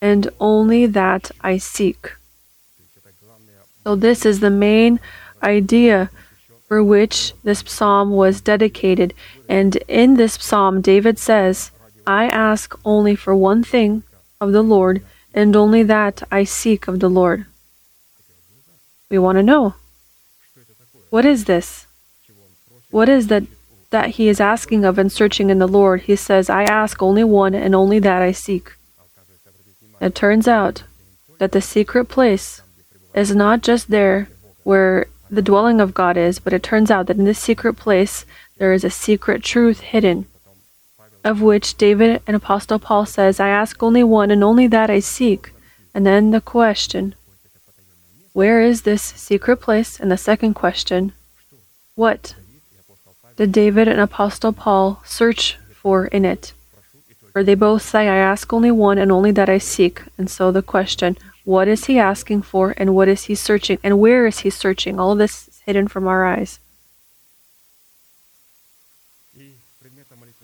[0.04, 2.12] and only that I seek.
[3.86, 5.00] So, this is the main
[5.42, 6.10] idea
[6.68, 9.14] for which this psalm was dedicated.
[9.48, 11.72] And in this psalm, David says,
[12.06, 14.04] I ask only for one thing
[14.42, 15.02] of the Lord,
[15.34, 17.46] and only that I seek of the Lord.
[19.10, 19.76] We want to know
[21.12, 21.88] what is this?
[22.92, 23.44] What is that
[23.92, 26.02] that he is asking of and searching in the Lord?
[26.02, 28.74] He says, I ask only one, and only that I seek.
[30.04, 30.84] It turns out
[31.38, 32.62] that the secret place
[33.16, 34.28] is not just there
[34.64, 38.26] where the dwelling of God is, but it turns out that in this secret place
[38.58, 40.26] there is a secret truth hidden,
[41.24, 45.00] of which David and Apostle Paul says, I ask only one, and only that I
[45.00, 45.54] seek.
[45.94, 47.16] And then the question,
[48.34, 50.02] where is this secret place?
[50.02, 51.14] And the second question,
[51.96, 52.36] what
[53.38, 56.52] did David and Apostle Paul search for in it?
[57.34, 60.04] For they both say, I ask only one, and only that I seek.
[60.18, 64.00] And so the question, what is he asking for, and what is he searching, and
[64.00, 65.00] where is he searching?
[65.00, 66.60] All of this is hidden from our eyes.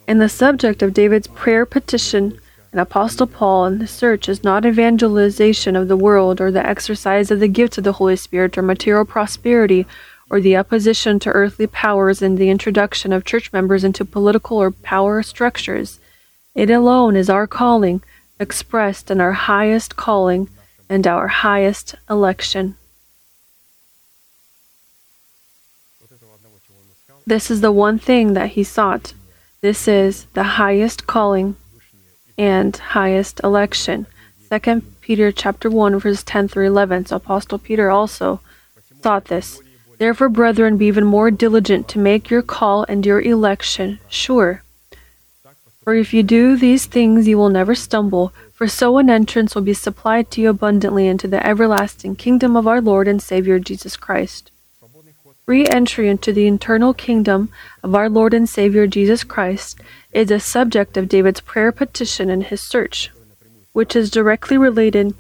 [0.08, 2.40] And the subject of David's prayer petition
[2.72, 7.30] and Apostle Paul in the search is not evangelization of the world or the exercise
[7.30, 9.86] of the gifts of the Holy Spirit or material prosperity
[10.30, 14.72] or the opposition to earthly powers and the introduction of church members into political or
[14.72, 15.99] power structures.
[16.60, 18.04] It alone is our calling,
[18.38, 20.50] expressed in our highest calling
[20.90, 22.76] and our highest election.
[27.26, 29.14] This is the one thing that he sought.
[29.62, 31.56] This is the highest calling
[32.38, 34.06] and highest election.
[34.52, 37.06] 2 Peter chapter 1 verse 10 through 11.
[37.06, 38.42] So Apostle Peter also
[39.02, 39.62] taught this.
[39.98, 44.62] Therefore, brethren, be even more diligent to make your call and your election sure.
[45.84, 49.62] For if you do these things, you will never stumble, for so an entrance will
[49.62, 53.96] be supplied to you abundantly into the everlasting kingdom of our Lord and Savior Jesus
[53.96, 54.52] Christ.
[55.46, 57.50] Free entry into the eternal kingdom
[57.82, 59.80] of our Lord and Savior Jesus Christ
[60.12, 63.10] is a subject of David's prayer petition in his search,
[63.72, 65.16] which is directly related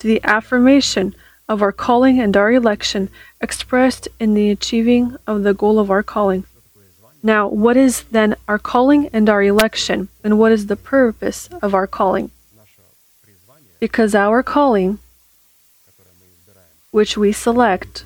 [0.00, 1.14] to the affirmation
[1.48, 6.02] of our calling and our election expressed in the achieving of the goal of our
[6.02, 6.44] calling.
[7.22, 11.74] Now, what is then our calling and our election, and what is the purpose of
[11.74, 12.30] our calling?
[13.78, 14.98] Because our calling,
[16.90, 18.04] which we select,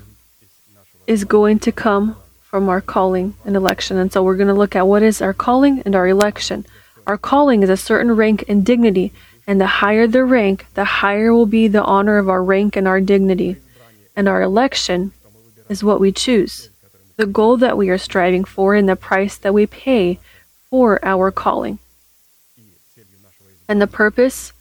[1.07, 3.97] is going to come from our calling and election.
[3.97, 6.65] And so we're going to look at what is our calling and our election.
[7.07, 9.13] Our calling is a certain rank and dignity,
[9.47, 12.87] and the higher the rank, the higher will be the honor of our rank and
[12.87, 13.57] our dignity.
[14.15, 15.11] And our election
[15.69, 16.69] is what we choose,
[17.17, 20.19] the goal that we are striving for, and the price that we pay
[20.69, 21.79] for our calling.
[23.67, 24.53] And the purpose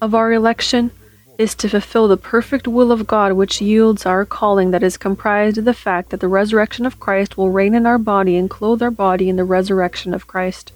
[0.00, 0.90] of our election
[1.38, 5.56] is to fulfill the perfect will of God, which yields our calling, that is comprised
[5.56, 8.82] of the fact that the resurrection of Christ will reign in our body and clothe
[8.82, 10.72] our body in the resurrection of Christ.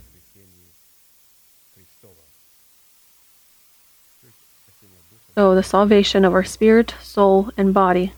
[5.34, 8.12] So, the salvation of our spirit, soul, and body.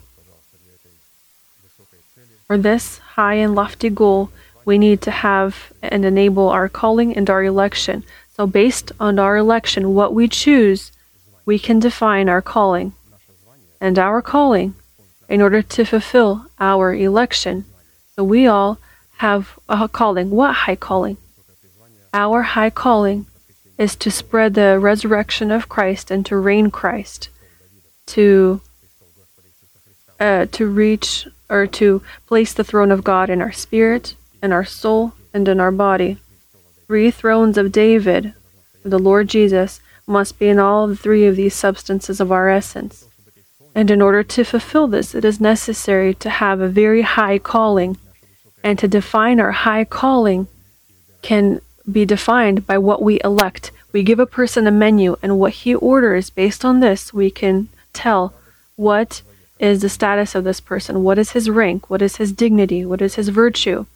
[2.46, 4.30] For this high and lofty goal,
[4.66, 8.04] we need to have and enable our calling and our election.
[8.34, 10.92] So, based on our election, what we choose,
[11.46, 12.92] we can define our calling.
[13.80, 14.74] And our calling,
[15.30, 17.64] in order to fulfill our election.
[18.14, 18.78] So, we all
[19.24, 20.28] have a calling.
[20.30, 21.16] What high calling?
[22.12, 23.24] Our high calling
[23.78, 27.30] is to spread the resurrection of Christ and to reign Christ,
[28.08, 28.60] to
[30.20, 34.64] uh, to reach or to place the throne of God in our spirit, in our
[34.64, 36.18] soul, and in our body.
[36.86, 38.34] Three thrones of David,
[38.84, 43.06] the Lord Jesus, must be in all three of these substances of our essence.
[43.74, 47.98] And in order to fulfill this, it is necessary to have a very high calling.
[48.62, 50.48] And to define our high calling
[51.22, 53.72] can be defined by what we elect.
[53.92, 57.68] We give a person a menu, and what he orders based on this, we can
[57.92, 58.34] tell
[58.76, 59.22] what
[59.58, 63.00] is the status of this person, what is his rank, what is his dignity, what
[63.00, 63.86] is his virtue.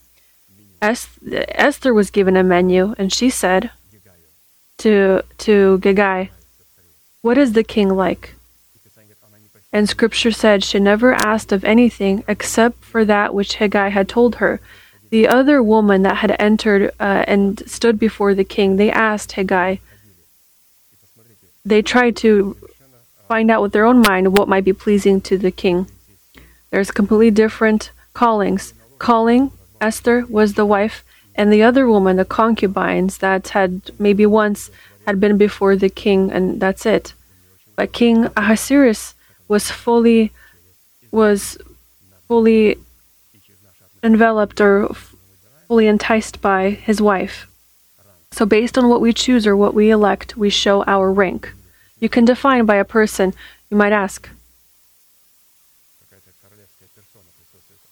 [0.83, 3.71] Esther was given a menu, and she said
[4.79, 6.31] to to Hegai,
[7.21, 8.35] "What is the king like?"
[9.73, 14.37] And Scripture said she never asked of anything except for that which Hegai had told
[14.37, 14.61] her.
[15.11, 19.81] The other woman that had entered uh, and stood before the king, they asked Hegai.
[21.65, 22.57] They tried to
[23.31, 25.87] find out with their own mind what might be pleasing to the king.
[26.71, 28.75] There's completely different callings.
[28.99, 31.05] Calling, Esther was the wife,
[31.37, 34.69] and the other woman, the concubines that had maybe once
[35.07, 37.15] had been before the king, and that's it.
[37.77, 39.15] But King Ahasuerus
[39.47, 40.33] was fully
[41.13, 41.57] was
[42.27, 42.79] fully
[44.03, 44.89] enveloped or
[45.69, 47.47] fully enticed by his wife.
[48.33, 51.53] So, based on what we choose or what we elect, we show our rank.
[52.01, 53.35] You can define by a person,
[53.71, 54.29] you might ask.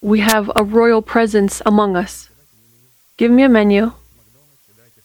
[0.01, 2.31] We have a royal presence among us.
[3.17, 3.93] Give me a menu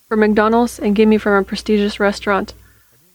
[0.07, 2.53] for McDonald's and give me from a prestigious restaurant.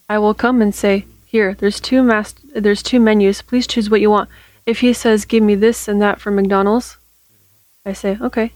[0.09, 3.43] I will come and say, "Here, there's two mas- there's two menus.
[3.43, 4.29] Please choose what you want."
[4.67, 6.97] If he says, "Give me this and that from McDonald's,"
[7.87, 8.53] I say, "Okay."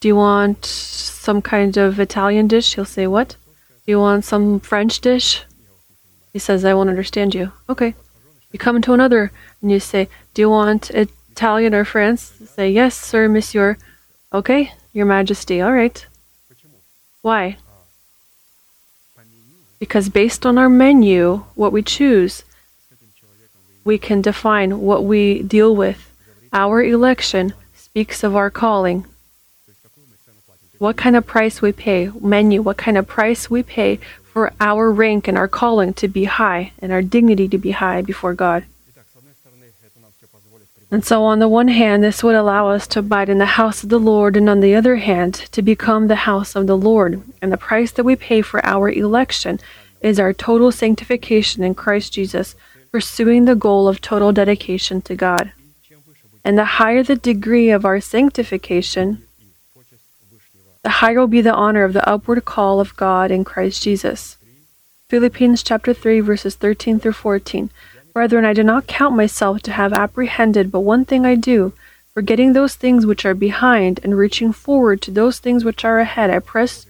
[0.00, 2.74] Do you want some kind of Italian dish?
[2.74, 3.36] He'll say, "What?"
[3.84, 5.44] Do you want some French dish?
[6.34, 7.52] He says, I won't understand you.
[7.68, 7.94] Okay.
[8.50, 9.30] You come to another
[9.62, 12.32] and you say, Do you want Italian or France?
[12.44, 13.78] Say, Yes, sir, monsieur.
[14.32, 15.60] Okay, your majesty.
[15.60, 16.04] All right.
[17.22, 17.56] Why?
[19.78, 22.42] Because based on our menu, what we choose,
[23.84, 26.10] we can define what we deal with.
[26.52, 29.06] Our election speaks of our calling.
[30.78, 34.00] What kind of price we pay, menu, what kind of price we pay
[34.34, 38.02] for our rank and our calling to be high and our dignity to be high
[38.02, 38.64] before God.
[40.90, 43.84] And so, on the one hand, this would allow us to abide in the house
[43.84, 47.22] of the Lord, and on the other hand, to become the house of the Lord.
[47.40, 49.60] And the price that we pay for our election
[50.00, 52.56] is our total sanctification in Christ Jesus,
[52.90, 55.52] pursuing the goal of total dedication to God.
[56.44, 59.23] And the higher the degree of our sanctification,
[60.84, 64.36] the higher will be the honor of the upward call of God in Christ Jesus.
[65.08, 67.70] Philippians chapter 3 verses 13 through 14.
[68.12, 71.72] Brethren, I do not count myself to have apprehended, but one thing I do,
[72.12, 76.28] forgetting those things which are behind and reaching forward to those things which are ahead,
[76.28, 76.84] I press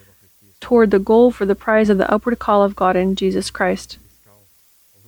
[0.61, 3.99] toward the goal for the prize of the upward call of God in Jesus Christ.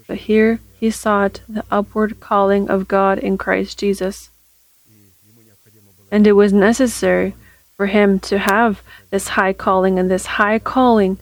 [0.07, 4.31] But here he sought the upward calling of God in Christ Jesus.
[6.09, 7.35] And it was necessary
[7.77, 11.19] for him to have this high calling, and this high calling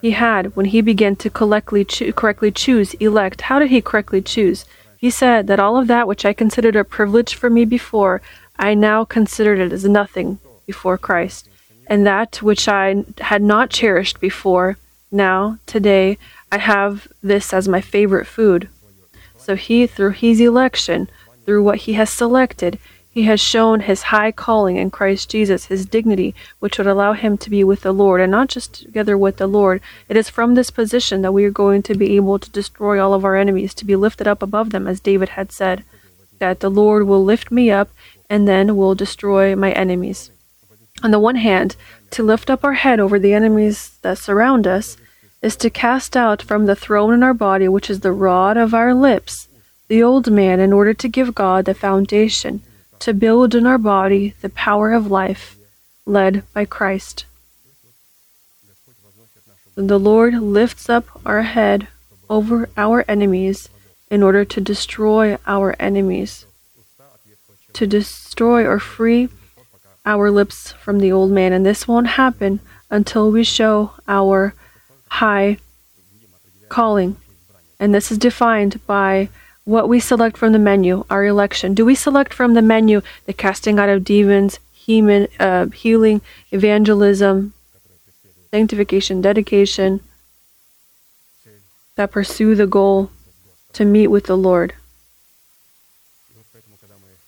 [0.00, 3.42] he had when he began to correctly, cho- correctly choose, elect.
[3.42, 4.64] How did he correctly choose?
[4.96, 8.22] He said that all of that which I considered a privilege for me before,
[8.58, 11.48] I now considered it as nothing before Christ.
[11.86, 14.78] And that which I had not cherished before,
[15.10, 16.16] now, today,
[16.50, 18.68] I have this as my favorite food.
[19.38, 21.10] So he, through his election,
[21.44, 22.78] through what he has selected,
[23.12, 27.36] he has shown his high calling in Christ Jesus, his dignity, which would allow him
[27.36, 29.82] to be with the Lord, and not just together with the Lord.
[30.08, 33.12] It is from this position that we are going to be able to destroy all
[33.12, 35.84] of our enemies, to be lifted up above them, as David had said,
[36.38, 37.90] that the Lord will lift me up
[38.30, 40.30] and then will destroy my enemies.
[41.02, 41.76] On the one hand,
[42.12, 44.96] to lift up our head over the enemies that surround us
[45.42, 48.72] is to cast out from the throne in our body, which is the rod of
[48.72, 49.48] our lips,
[49.88, 52.62] the old man, in order to give God the foundation
[53.02, 55.56] to build in our body the power of life
[56.06, 57.24] led by Christ.
[59.74, 61.88] The Lord lifts up our head
[62.30, 63.68] over our enemies
[64.08, 66.46] in order to destroy our enemies,
[67.72, 69.28] to destroy or free
[70.06, 71.52] our lips from the old man.
[71.52, 74.54] And this won't happen until we show our
[75.08, 75.58] high
[76.68, 77.16] calling.
[77.80, 79.28] And this is defined by
[79.64, 81.74] what we select from the menu, our election.
[81.74, 87.54] Do we select from the menu the casting out of demons, healing, uh, healing evangelism,
[88.50, 90.00] sanctification, dedication,
[91.94, 93.10] that pursue the goal
[93.74, 94.74] to meet with the Lord?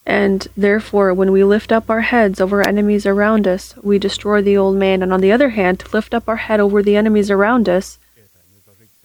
[0.06, 4.56] And therefore, when we lift up our heads over enemies around us, we destroy the
[4.56, 5.02] old man.
[5.02, 7.98] And on the other hand, to lift up our head over the enemies around us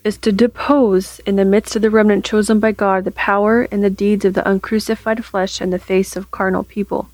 [0.03, 3.83] is to depose in the midst of the remnant chosen by God the power and
[3.83, 7.09] the deeds of the uncrucified flesh in the face of carnal people.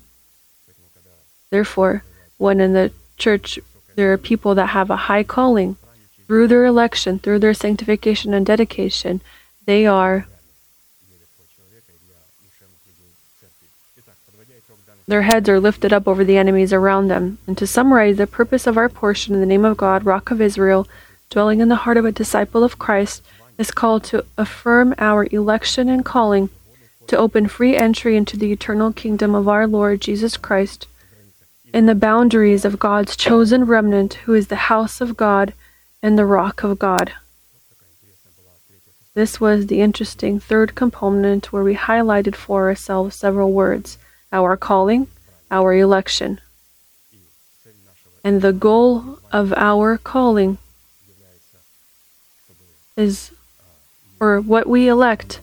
[1.50, 2.04] Therefore,
[2.38, 3.58] when in the church
[3.94, 5.76] there are people that have a high calling,
[6.26, 9.20] through their election, through their sanctification and dedication,
[9.64, 10.26] they are
[15.08, 17.38] Their heads are lifted up over the enemies around them.
[17.46, 20.40] And to summarize, the purpose of our portion in the name of God, Rock of
[20.40, 20.88] Israel,
[21.36, 23.22] dwelling in the heart of a disciple of Christ,
[23.58, 26.48] is called to affirm our election and calling,
[27.08, 30.86] to open free entry into the eternal kingdom of our Lord Jesus Christ,
[31.74, 35.52] in the boundaries of God's chosen remnant, who is the house of God
[36.02, 37.12] and the rock of God.
[39.12, 43.98] This was the interesting third component where we highlighted for ourselves several words
[44.32, 45.08] our calling,
[45.50, 46.40] our election.
[48.24, 50.56] And the goal of our calling
[52.96, 53.30] is,
[54.20, 55.40] or what we elect,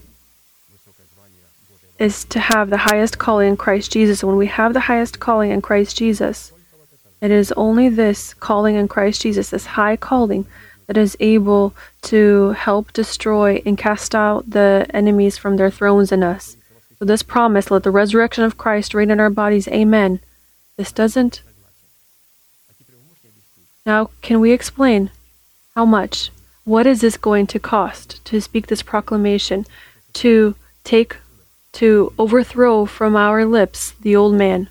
[2.00, 4.24] is to have the highest calling in Christ Jesus.
[4.24, 6.52] When we have the highest calling in Christ Jesus,
[7.22, 10.46] it is only this calling in Christ Jesus, this high calling,
[10.88, 16.24] that is able to help destroy and cast out the enemies from their thrones in
[16.24, 16.58] us.
[17.00, 20.20] So, this promise, let the resurrection of Christ reign in our bodies, amen.
[20.76, 21.42] This doesn't.
[23.86, 25.12] Now, can we explain
[25.76, 26.32] how much?
[26.66, 29.66] What is this going to cost to speak this proclamation,
[30.14, 30.56] to
[30.86, 31.18] take,
[31.74, 34.70] to overthrow from our lips the old man?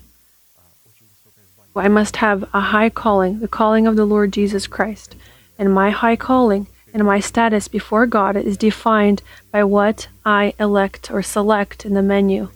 [1.75, 5.15] I must have a high calling, the calling of the Lord Jesus Christ.
[5.59, 9.21] And my high calling and my status before God is defined
[9.51, 12.49] by what I elect or select in the menu,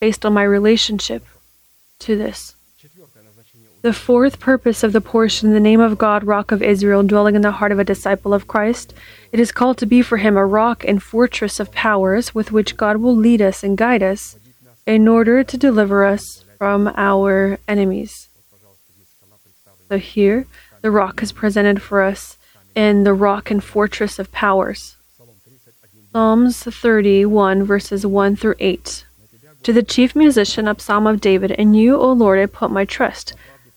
[0.00, 1.24] based on my relationship
[2.00, 2.55] to this.
[3.86, 7.42] The fourth purpose of the portion, the name of God, Rock of Israel, dwelling in
[7.42, 8.92] the heart of a disciple of Christ,
[9.30, 12.76] it is called to be for him a rock and fortress of powers with which
[12.76, 14.40] God will lead us and guide us
[14.88, 18.28] in order to deliver us from our enemies.
[19.88, 20.48] So here,
[20.82, 22.38] the rock is presented for us
[22.74, 24.96] in the rock and fortress of powers.
[26.10, 29.06] Psalms 31, verses 1 through 8.
[29.62, 32.84] To the chief musician, a psalm of David, In you, O Lord, I put my
[32.84, 33.36] trust.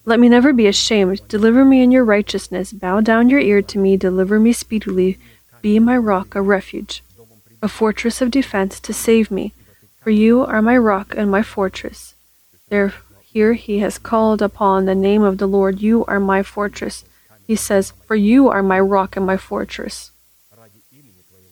[0.09, 1.21] Let me never be ashamed.
[1.27, 2.73] Deliver me in your righteousness.
[2.73, 3.95] Bow down your ear to me.
[3.95, 5.19] Deliver me speedily.
[5.61, 7.03] Be my rock, a refuge,
[7.61, 9.53] a fortress of defense to save me.
[10.01, 12.15] For you are my rock and my fortress.
[12.69, 12.91] There,
[13.21, 15.79] here he has called upon the name of the Lord.
[15.79, 17.05] You are my fortress.
[17.45, 20.09] He says, For you are my rock and my fortress.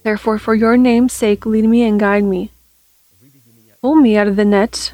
[0.02, 2.50] Therefore, for your name's sake, lead me and guide me.
[3.84, 4.94] Pull me out of the net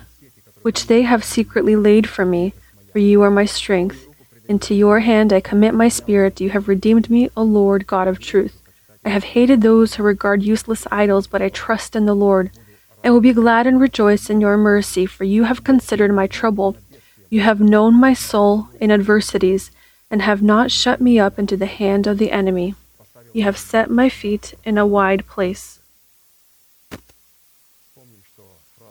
[0.63, 2.51] which they have secretly laid for me,
[2.93, 4.07] for you are my strength.
[4.47, 6.39] Into your hand I commit my spirit.
[6.39, 8.61] You have redeemed me, O Lord, God of truth.
[9.03, 12.51] I have hated those who regard useless idols, but I trust in the Lord.
[13.03, 16.77] I will be glad and rejoice in your mercy, for you have considered my trouble.
[17.29, 19.71] You have known my soul in adversities,
[20.11, 22.75] and have not shut me up into the hand of the enemy.
[23.33, 25.79] You have set my feet in a wide place.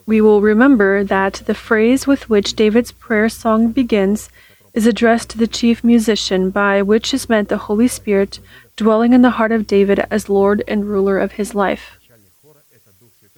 [0.05, 4.31] We will remember that the phrase with which David's prayer song begins
[4.75, 8.41] is addressed to the chief musician, by which is meant the Holy Spirit
[8.77, 11.99] dwelling in the heart of David as Lord and ruler of his life.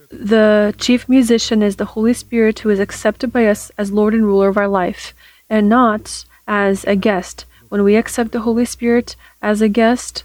[0.09, 4.25] The chief musician is the Holy Spirit who is accepted by us as Lord and
[4.25, 5.13] ruler of our life,
[5.49, 7.45] and not as a guest.
[7.69, 10.23] When we accept the Holy Spirit as a guest,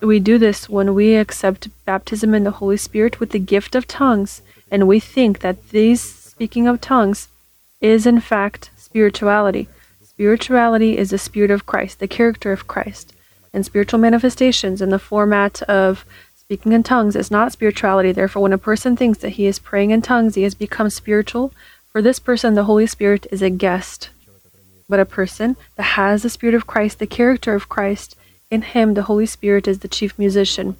[0.00, 3.88] we do this when we accept baptism in the Holy Spirit with the gift of
[3.88, 4.42] tongues
[4.74, 7.28] and we think that this speaking of tongues
[7.80, 9.68] is in fact spirituality.
[10.02, 13.14] Spirituality is the spirit of Christ, the character of Christ.
[13.52, 16.04] And spiritual manifestations in the format of
[16.34, 18.10] speaking in tongues is not spirituality.
[18.10, 21.52] Therefore, when a person thinks that he is praying in tongues, he has become spiritual.
[21.92, 24.10] For this person, the Holy Spirit is a guest.
[24.88, 28.16] But a person that has the Spirit of Christ, the character of Christ,
[28.50, 30.76] in him, the Holy Spirit is the chief musician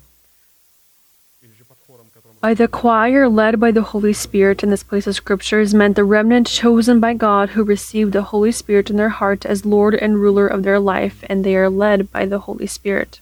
[2.45, 5.97] by the choir led by the Holy Spirit in this place of Scripture is meant
[5.97, 9.95] the remnant chosen by God who received the Holy Spirit in their heart as Lord
[9.95, 13.20] and ruler of their life, and they are led by the Holy Spirit.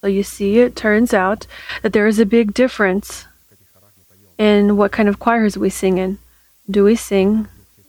[0.00, 1.48] So you see, it turns out
[1.82, 3.26] that there is a big difference
[4.38, 6.20] in what kind of choirs we sing in.
[6.70, 7.48] Do we sing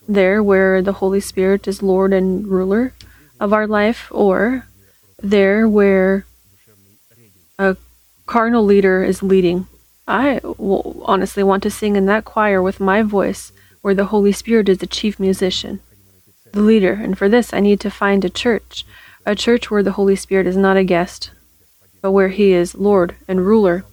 [0.09, 2.93] there where the Holy Spirit is Lord and ruler
[3.39, 4.65] of our life, or
[5.21, 6.25] there where
[7.59, 7.77] a
[8.25, 9.67] carnal leader is leading?
[10.11, 10.41] I
[11.05, 14.79] honestly want to sing in that choir with my voice, where the Holy Spirit is
[14.79, 15.79] the chief musician,
[16.51, 18.85] the leader, and for this I need to find a church,
[19.25, 21.31] a church where the Holy Spirit is not a guest,
[22.01, 23.85] but where he is Lord and ruler.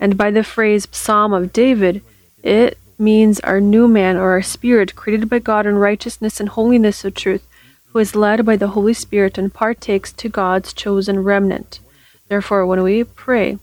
[0.00, 2.00] And by the phrase Psalm of David,
[2.42, 7.04] it means our new man or our spirit created by God in righteousness and holiness
[7.04, 7.46] of truth,
[7.88, 11.80] who is led by the Holy Spirit and partakes to God's chosen remnant.
[12.28, 13.58] Therefore, when we pray,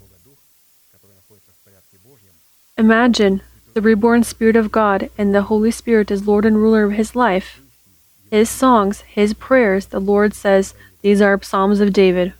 [2.77, 3.41] Imagine
[3.73, 7.15] the reborn Spirit of God and the Holy Spirit as Lord and ruler of his
[7.15, 7.61] life.
[8.31, 12.33] His songs, his prayers, the Lord says, these are Psalms of David.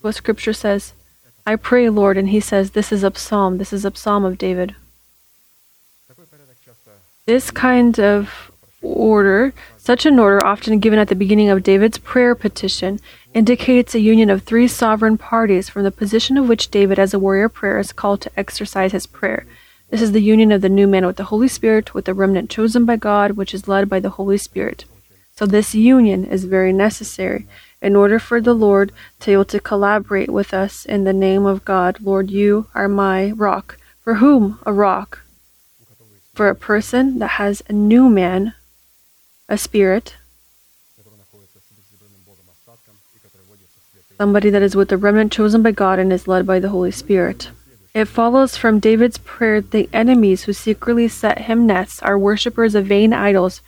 [0.00, 0.92] What scripture says,
[1.44, 4.38] I pray, Lord, and he says, this is a psalm, this is a psalm of
[4.38, 4.76] David.
[7.26, 12.34] This kind of order, such an order often given at the beginning of David's prayer
[12.34, 13.00] petition,
[13.34, 17.18] indicates a union of three sovereign parties from the position of which David, as a
[17.18, 19.46] warrior prayer, is called to exercise his prayer.
[19.90, 22.50] This is the union of the new man with the Holy Spirit, with the remnant
[22.50, 24.84] chosen by God, which is led by the Holy Spirit.
[25.34, 27.46] So, this union is very necessary
[27.80, 31.46] in order for the Lord to be able to collaborate with us in the name
[31.46, 31.98] of God.
[32.00, 33.78] Lord, you are my rock.
[34.02, 35.20] For whom a rock?
[36.34, 38.54] For a person that has a new man,
[39.48, 40.16] a spirit,
[44.22, 46.92] somebody that is with the remnant chosen by God and is led by the Holy
[46.92, 47.50] Spirit.
[47.92, 52.76] It follows from David's prayer that the enemies who secretly set him nets are worshippers
[52.76, 53.62] of vain idols,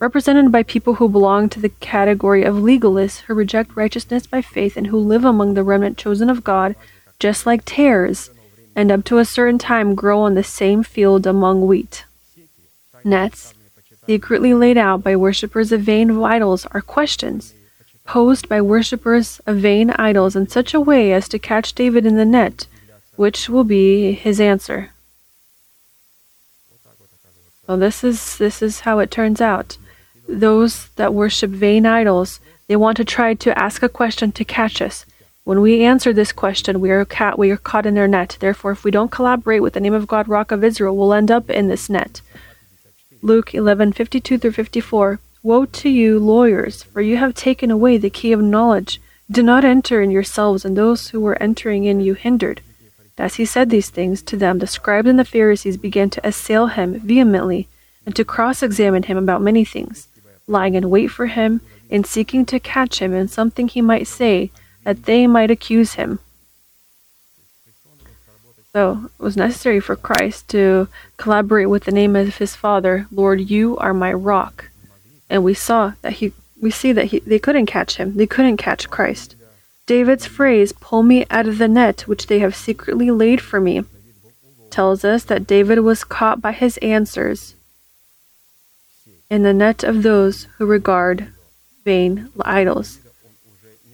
[0.00, 4.78] represented by people who belong to the category of legalists who reject righteousness by faith
[4.78, 6.74] and who live among the remnant chosen of God,
[7.20, 8.30] just like tares,
[8.74, 12.06] and up to a certain time grow on the same field among wheat.
[13.04, 13.52] Nets,
[14.06, 17.52] secretly laid out by worshippers of vain idols, are questions
[18.08, 22.16] posed by worshippers of vain idols in such a way as to catch David in
[22.16, 22.66] the net,
[23.16, 24.90] which will be his answer.
[27.66, 29.76] Well, this is this is how it turns out.
[30.26, 34.80] Those that worship vain idols, they want to try to ask a question to catch
[34.80, 35.04] us.
[35.44, 38.36] When we answer this question, we are, ca- we are caught in their net.
[38.40, 41.30] Therefore, if we don't collaborate with the name of God, Rock of Israel, we'll end
[41.30, 42.22] up in this net.
[43.20, 45.20] Luke 11:52 through 54.
[45.48, 49.00] Woe to you, lawyers, for you have taken away the key of knowledge.
[49.30, 52.60] Do not enter in yourselves, and those who were entering in you hindered.
[53.16, 56.66] As he said these things to them, the scribes and the Pharisees began to assail
[56.66, 57.66] him vehemently
[58.04, 60.08] and to cross examine him about many things,
[60.46, 64.50] lying in wait for him and seeking to catch him in something he might say,
[64.84, 66.18] that they might accuse him.
[68.74, 73.48] So it was necessary for Christ to collaborate with the name of his Father, Lord,
[73.48, 74.68] you are my rock
[75.30, 78.56] and we saw that he we see that he, they couldn't catch him they couldn't
[78.56, 79.34] catch christ
[79.88, 83.84] David's phrase, pull me out of the net which they have secretly laid for me,
[84.68, 87.54] tells us that David was caught by his answers
[89.30, 91.28] in the net of those who regard
[91.86, 92.98] vain idols.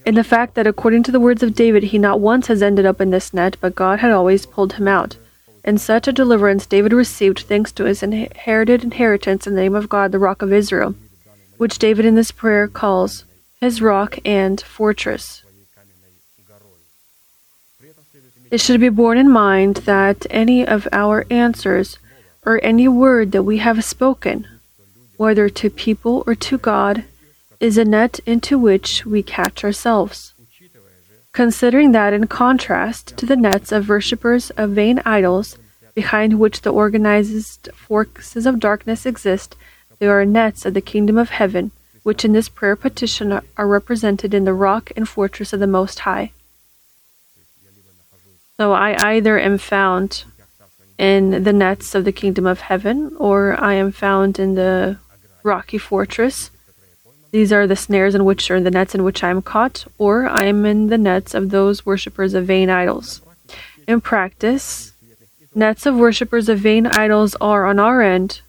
[0.05, 2.85] In the fact that, according to the words of David, he not once has ended
[2.85, 5.15] up in this net, but God had always pulled him out.
[5.63, 9.87] In such a deliverance, David received thanks to his inherited inheritance in the name of
[9.87, 10.93] God, the rock of Israel,
[11.57, 13.25] which David in this prayer calls
[13.59, 15.43] his rock and fortress.
[18.51, 21.97] It should be borne in mind that any of our answers
[22.45, 24.47] or any word that we have spoken,
[25.17, 27.05] whether to people or to God,
[27.59, 30.33] is a net into which we catch ourselves.
[31.33, 35.57] Considering that in contrast to the nets of worshippers of vain idols,
[35.95, 39.55] behind which the organized forces of darkness exist,
[39.99, 41.71] there are nets of the kingdom of heaven,
[42.03, 45.99] which in this prayer petition are represented in the rock and fortress of the Most
[45.99, 46.31] High.
[48.57, 50.23] So I either am found
[50.97, 54.97] in the nets of the kingdom of heaven, or I am found in the
[55.43, 56.51] rocky fortress
[57.35, 60.25] these are the snares in which are the nets in which I am caught, or
[60.25, 63.19] I am in the nets of those worshippers of vain idols.
[63.89, 64.93] In practice,
[65.53, 68.39] nets of worshippers of vain idols are on our end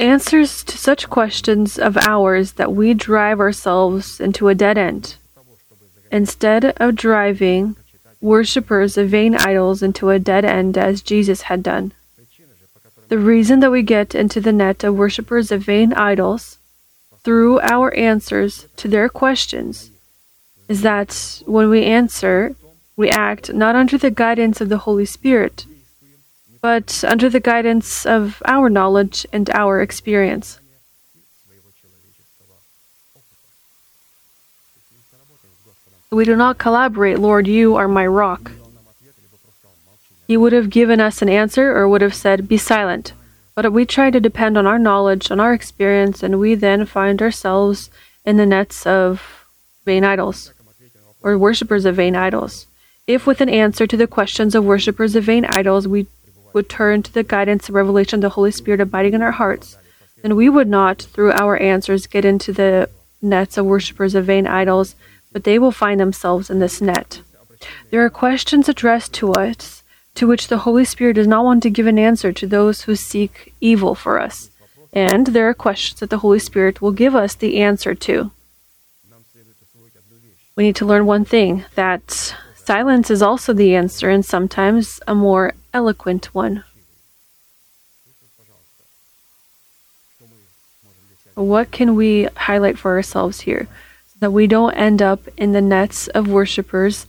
[0.00, 5.16] answers to such questions of ours that we drive ourselves into a dead end.
[6.10, 7.76] Instead of driving
[8.20, 11.92] worshippers of vain idols into a dead end as Jesus had done.
[13.08, 16.58] The reason that we get into the net of worshippers of vain idols
[17.22, 19.90] through our answers to their questions
[20.68, 22.54] is that when we answer,
[22.96, 25.66] we act not under the guidance of the Holy Spirit,
[26.60, 30.60] but under the guidance of our knowledge and our experience.
[36.10, 38.50] We do not collaborate, Lord, you are my rock.
[40.26, 43.12] He would have given us an answer or would have said, Be silent.
[43.54, 47.20] But we try to depend on our knowledge, on our experience, and we then find
[47.20, 47.90] ourselves
[48.24, 49.46] in the nets of
[49.84, 50.52] vain idols
[51.22, 52.66] or worshippers of vain idols.
[53.06, 56.06] If, with an answer to the questions of worshippers of vain idols, we
[56.52, 59.76] would turn to the guidance and revelation of the Holy Spirit abiding in our hearts,
[60.22, 62.88] then we would not, through our answers, get into the
[63.22, 64.94] nets of worshippers of vain idols,
[65.32, 67.20] but they will find themselves in this net.
[67.90, 69.82] There are questions addressed to us
[70.14, 72.96] to which the Holy Spirit does not want to give an answer to those who
[72.96, 74.50] seek evil for us.
[74.92, 78.32] And there are questions that the Holy Spirit will give us the answer to.
[80.56, 82.34] We need to learn one thing that
[82.70, 86.62] silence is also the answer, and sometimes a more eloquent one.
[91.34, 93.66] What can we highlight for ourselves here
[94.10, 97.08] so that we don't end up in the nets of worshippers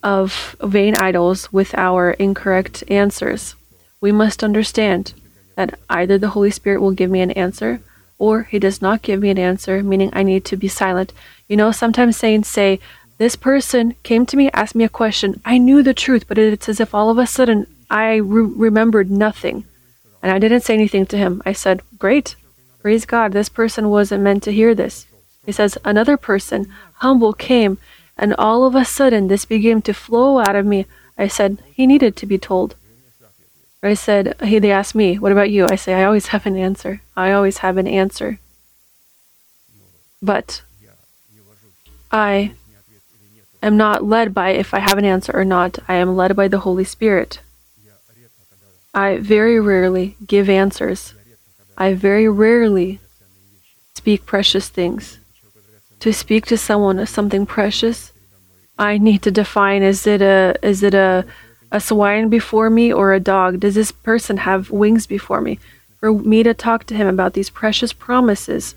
[0.00, 3.56] of vain idols with our incorrect answers.
[4.00, 5.12] We must understand
[5.56, 7.80] that either the Holy Spirit will give me an answer
[8.20, 11.12] or he does not give me an answer, meaning I need to be silent.
[11.48, 12.78] You know, sometimes saints say,
[13.20, 15.42] This person came to me, asked me a question.
[15.44, 19.10] I knew the truth, but it's as if all of a sudden I re- remembered
[19.10, 19.64] nothing.
[20.22, 21.42] And I didn't say anything to him.
[21.44, 22.34] I said, Great,
[22.80, 25.06] praise God, this person wasn't meant to hear this.
[25.44, 27.76] He says, Another person, humble, came
[28.16, 30.86] and all of a sudden this began to flow out of me.
[31.18, 32.74] I said, He needed to be told.
[33.82, 35.66] I said, hey, they asked me, what about you?
[35.66, 37.00] I say, I always have an answer.
[37.16, 38.38] I always have an answer.
[40.20, 40.60] But
[42.12, 42.52] I
[43.62, 45.78] am not led by if I have an answer or not.
[45.88, 47.40] I am led by the Holy Spirit.
[48.92, 51.14] I very rarely give answers.
[51.78, 53.00] I very rarely
[53.94, 55.20] speak precious things
[56.00, 58.12] to speak to someone something precious,
[58.78, 61.26] I need to define is it a is it a
[61.70, 63.60] a swine before me or a dog?
[63.60, 65.58] Does this person have wings before me?
[66.00, 68.74] For me to talk to him about these precious promises.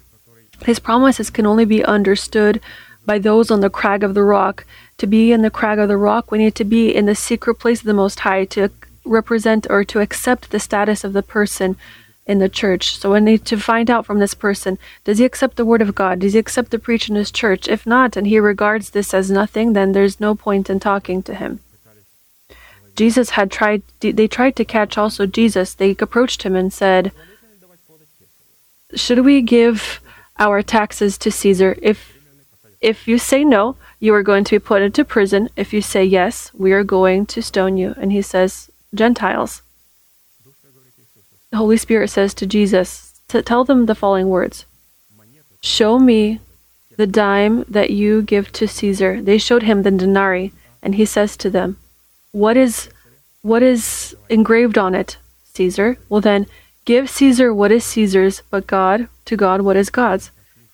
[0.65, 2.61] His promises can only be understood
[3.05, 4.65] by those on the crag of the rock.
[4.97, 7.55] To be in the crag of the rock, we need to be in the secret
[7.55, 8.69] place of the Most High to
[9.05, 11.75] represent or to accept the status of the person
[12.25, 12.97] in the church.
[12.97, 15.95] So we need to find out from this person does he accept the word of
[15.95, 16.19] God?
[16.19, 17.67] Does he accept the preach in his church?
[17.67, 21.35] If not, and he regards this as nothing, then there's no point in talking to
[21.35, 21.59] him.
[22.95, 25.73] Jesus had tried, they tried to catch also Jesus.
[25.73, 27.11] They approached him and said,
[28.93, 29.99] Should we give
[30.37, 31.75] our taxes to Caesar?
[31.81, 32.12] If,
[32.83, 35.49] if you say no, you are going to be put into prison.
[35.55, 37.95] If you say yes, we are going to stone you.
[37.97, 39.61] And he says, Gentiles.
[41.49, 44.65] The Holy Spirit says to Jesus to tell them the following words
[45.61, 46.39] Show me
[46.97, 49.21] the dime that you give to Caesar.
[49.21, 51.77] They showed him the denarii, and he says to them,
[52.31, 52.89] What is
[53.41, 55.17] what is engraved on it?
[55.53, 55.97] Caesar.
[56.09, 56.47] Well then,
[56.85, 60.31] give Caesar what is Caesar's, but God to God what is God's.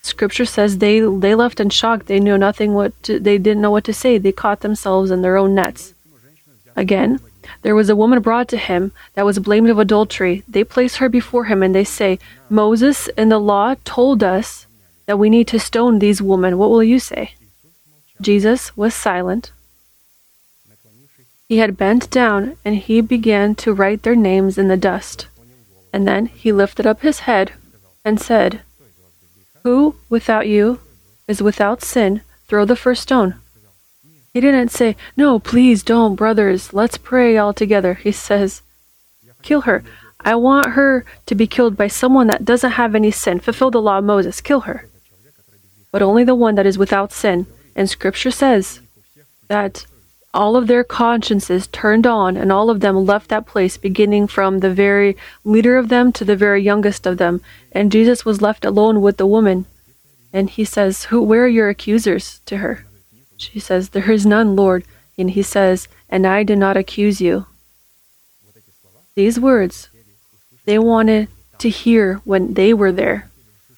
[0.10, 2.06] Scripture says they they left in shock.
[2.06, 4.18] They knew nothing what to, they didn't know what to say.
[4.18, 5.94] They caught themselves in their own nets.
[6.76, 7.20] Again,
[7.62, 10.44] there was a woman brought to him that was blamed of adultery.
[10.48, 14.68] They place her before him and they say, Moses in the law told us
[15.06, 16.58] that we need to stone these women.
[16.58, 17.34] What will you say?
[18.22, 19.52] Jesus was silent.
[21.48, 25.28] He had bent down and he began to write their names in the dust.
[25.92, 27.54] And then he lifted up his head
[28.06, 28.62] and said,
[29.70, 30.80] Who without you
[31.28, 33.36] is without sin, throw the first stone.
[34.34, 37.94] He didn't say, No, please don't, brothers, let's pray all together.
[37.94, 38.64] He says,
[39.44, 39.84] Kill her.
[40.22, 43.40] I want her to be killed by someone that doesn't have any sin.
[43.40, 44.42] Fulfill the law of Moses.
[44.42, 44.88] Kill her.
[45.92, 47.46] But only the one that is without sin.
[47.76, 48.80] And scripture says
[49.50, 49.86] that
[50.34, 54.60] all of their consciences turned on, and all of them left that place, beginning from
[54.60, 57.42] the very leader of them to the very youngest of them.
[57.72, 59.66] And Jesus was left alone with the woman.
[60.32, 62.86] And he says, Who where are your accusers to her?
[63.38, 64.84] She says, There is none, Lord.
[65.18, 67.48] And he says, And I do not accuse you.
[69.16, 69.90] These words,
[70.66, 73.29] they wanted to hear when they were there.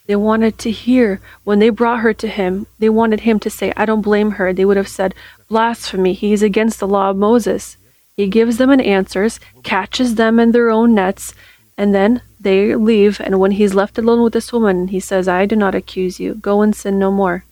[0.08, 2.68] They wanted to hear when they brought her to him.
[2.80, 4.52] They wanted him to say, I don't blame her.
[4.52, 5.16] They would have said,
[5.48, 6.14] Blasphemy.
[6.14, 7.78] He is against the law of Moses.
[8.16, 11.34] He gives them an answers, catches them in their own nets,
[11.78, 13.22] and then they leave.
[13.22, 16.36] And when he's left alone with this woman, he says, I do not accuse you.
[16.36, 17.46] Go and sin no more.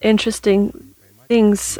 [0.00, 0.94] Interesting
[1.28, 1.78] things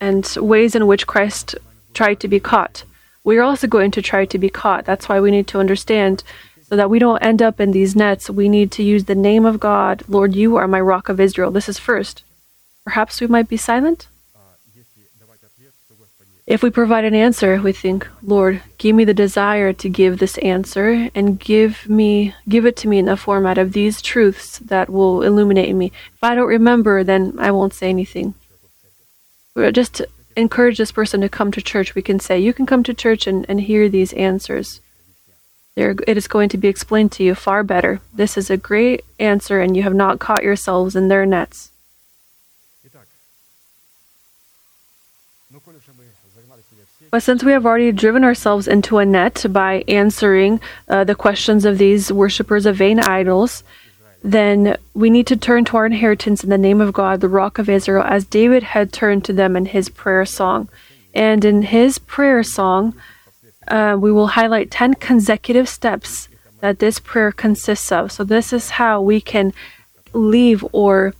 [0.00, 1.54] and ways in which Christ
[1.94, 2.84] tried to be caught.
[3.22, 4.84] We're also going to try to be caught.
[4.84, 6.22] That's why we need to understand
[6.70, 8.30] so that we don't end up in these nets.
[8.30, 10.04] We need to use the name of God.
[10.06, 11.50] Lord, you are my rock of Israel.
[11.50, 12.22] This is first.
[12.84, 14.06] Perhaps we might be silent.
[16.46, 20.38] If we provide an answer, we think, Lord, give me the desire to give this
[20.38, 24.88] answer and give me give it to me in the format of these truths that
[24.90, 25.92] will illuminate me.
[26.14, 28.34] If I don't remember, then I won't say anything.
[29.72, 30.02] Just
[30.36, 33.26] encourage this person to come to church, we can say, You can come to church
[33.26, 34.80] and, and hear these answers.
[35.76, 38.00] There, it is going to be explained to you far better.
[38.12, 41.70] This is a great answer, and you have not caught yourselves in their nets.
[47.10, 51.64] But since we have already driven ourselves into a net by answering uh, the questions
[51.64, 53.64] of these worshippers of vain idols,
[54.22, 57.58] then we need to turn to our inheritance in the name of God, the rock
[57.58, 60.68] of Israel, as David had turned to them in his prayer song.
[61.12, 62.94] And in his prayer song,
[63.68, 66.28] uh, we will highlight 10 consecutive steps
[66.60, 68.12] that this prayer consists of.
[68.12, 69.52] So, this is how we can
[70.12, 71.14] leave or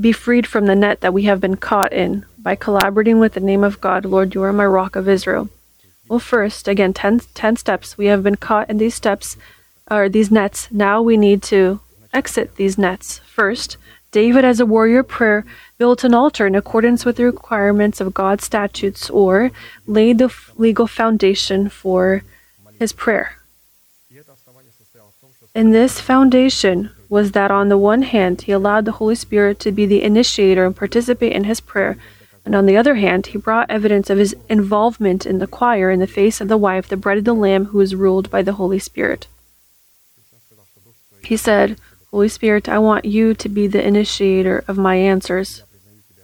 [0.00, 3.40] be freed from the net that we have been caught in by collaborating with the
[3.40, 4.04] name of God.
[4.04, 5.48] Lord, you are my rock of Israel.
[6.08, 7.96] Well, first, again, 10, 10 steps.
[7.96, 9.36] We have been caught in these steps,
[9.90, 10.68] or these nets.
[10.70, 11.80] Now we need to
[12.12, 13.18] exit these nets.
[13.20, 13.76] First,
[14.12, 15.44] David, as a warrior prayer,
[15.78, 19.52] built an altar in accordance with the requirements of God's statutes or
[19.86, 22.22] laid the legal foundation for
[22.78, 23.36] his prayer.
[25.54, 29.72] And this foundation was that on the one hand, he allowed the Holy Spirit to
[29.72, 31.96] be the initiator and participate in his prayer,
[32.44, 36.00] and on the other hand, he brought evidence of his involvement in the choir in
[36.00, 38.54] the face of the wife, the bride of the Lamb, who is ruled by the
[38.54, 39.26] Holy Spirit.
[41.22, 41.76] He said,
[42.10, 45.62] Holy Spirit, I want you to be the initiator of my answers,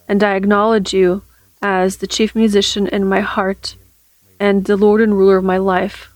[0.08, 1.22] and I acknowledge you
[1.62, 3.76] as the chief musician in my heart
[4.40, 6.12] and the Lord and ruler of my life.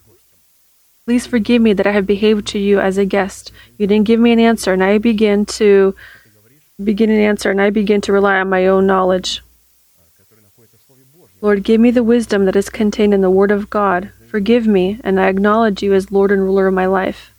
[1.07, 3.53] Please forgive me that I have behaved to you as a guest.
[3.79, 5.95] You didn't give me an answer, and I begin to
[6.83, 9.41] begin an answer, and I begin to rely on my own knowledge.
[11.41, 14.11] Lord, give me the wisdom that is contained in the Word of God.
[14.27, 17.33] Forgive me, and I acknowledge you as Lord and ruler of my life.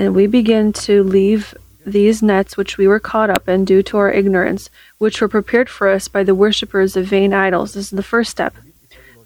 [0.00, 3.98] And we begin to leave these nets which we were caught up in due to
[3.98, 7.74] our ignorance, which were prepared for us by the worshippers of vain idols.
[7.74, 8.54] This is the first step.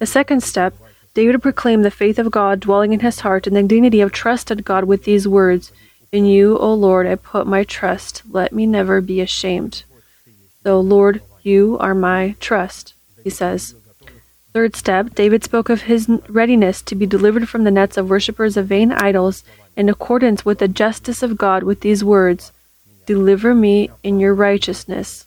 [0.01, 0.75] The second step,
[1.15, 4.51] David proclaimed the faith of God dwelling in his heart and the dignity of trust
[4.51, 5.71] in God with these words
[6.11, 8.23] In you, O Lord, I put my trust.
[8.29, 9.85] Let me never be ashamed.
[10.65, 13.77] So, Lord, you are my trust he says.
[14.53, 18.57] Third step, David spoke of his readiness to be delivered from the nets of worshippers
[18.57, 19.45] of vain idols
[19.77, 22.53] in accordance with the justice of God with these words
[23.07, 25.27] Deliver me in your righteousness.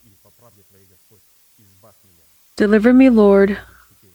[2.55, 3.59] Deliver me, Lord,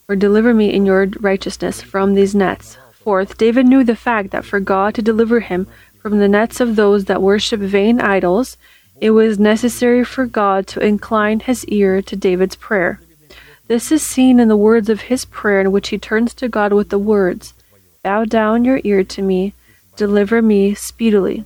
[0.09, 2.77] or deliver me in your righteousness from these nets.
[2.93, 5.69] Fourth, David knew the fact that for God to deliver him
[6.01, 8.57] from the nets of those that worship vain idols,
[9.01, 13.01] it was necessary for God to incline his ear to David's prayer.
[13.69, 16.73] This is seen in the words of his prayer, in which he turns to God
[16.73, 17.55] with the words
[18.03, 19.55] Bow down your ear to me,
[19.97, 21.45] deliver me speedily.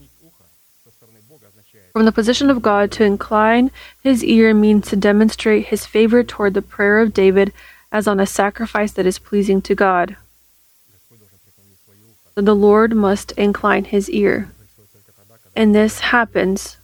[1.93, 3.71] From the position of God, to incline
[4.03, 7.53] his ear means to demonstrate his favor toward the prayer of David
[7.91, 10.17] as on a sacrifice that is pleasing to God.
[12.35, 14.51] The Lord must incline his ear.
[15.55, 16.77] And this happens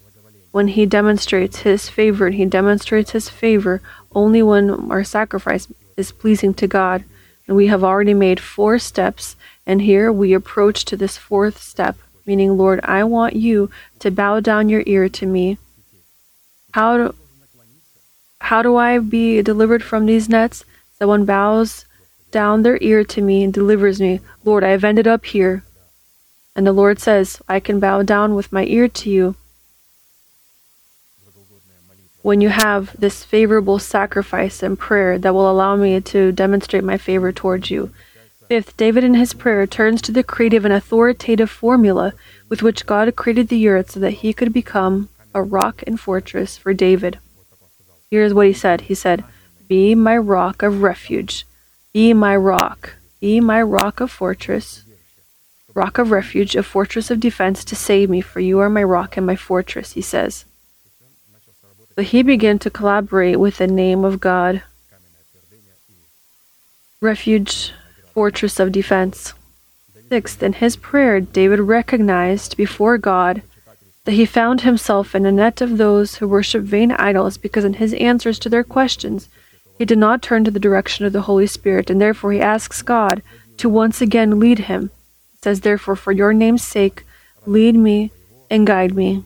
[0.51, 3.83] when he demonstrates his favor, and he demonstrates his favor
[4.15, 7.05] only when our sacrifice is pleasing to God.
[7.47, 9.37] And we have already made four steps
[9.67, 11.97] and here we approach to this fourth step,
[12.27, 15.59] meaning, Lord, I want you to bow down your ear to me.
[16.73, 17.15] How do,
[18.41, 20.65] how do I be delivered from these nets?
[20.99, 21.85] Someone bows
[22.31, 24.21] down their ear to me and delivers me.
[24.45, 25.63] Lord, I have ended up here.
[26.57, 29.37] And the Lord says, I can bow down with my ear to you.
[32.23, 36.97] When you have this favorable sacrifice and prayer that will allow me to demonstrate my
[36.97, 37.91] favor towards you.
[38.53, 42.13] Fifth, David in his prayer turns to the creative and authoritative formula
[42.51, 46.59] with which God created the earth so that he could become a rock and fortress
[46.59, 47.19] for David.
[48.11, 49.25] Here is what he said He said,
[49.69, 51.47] Be my rock of refuge,
[51.95, 54.85] be my rock, be my rock of fortress,
[55.73, 59.17] rock of refuge, a fortress of defense to save me, for you are my rock
[59.17, 60.45] and my fortress, he says.
[61.97, 64.63] So he began to collaborate with the name of God.
[67.01, 67.73] Refuge,
[68.15, 69.35] fortress of defense.
[70.09, 73.43] Sixth, in his prayer, David recognized before God
[74.05, 77.75] that he found himself in a net of those who worship vain idols because in
[77.75, 79.29] his answers to their questions
[79.79, 82.83] he did not turn to the direction of the Holy Spirit, and therefore he asks
[82.83, 83.23] God
[83.57, 84.91] to once again lead him.
[85.33, 87.05] He says, Therefore, for your name's sake,
[87.47, 88.13] lead me
[88.49, 89.25] and guide me.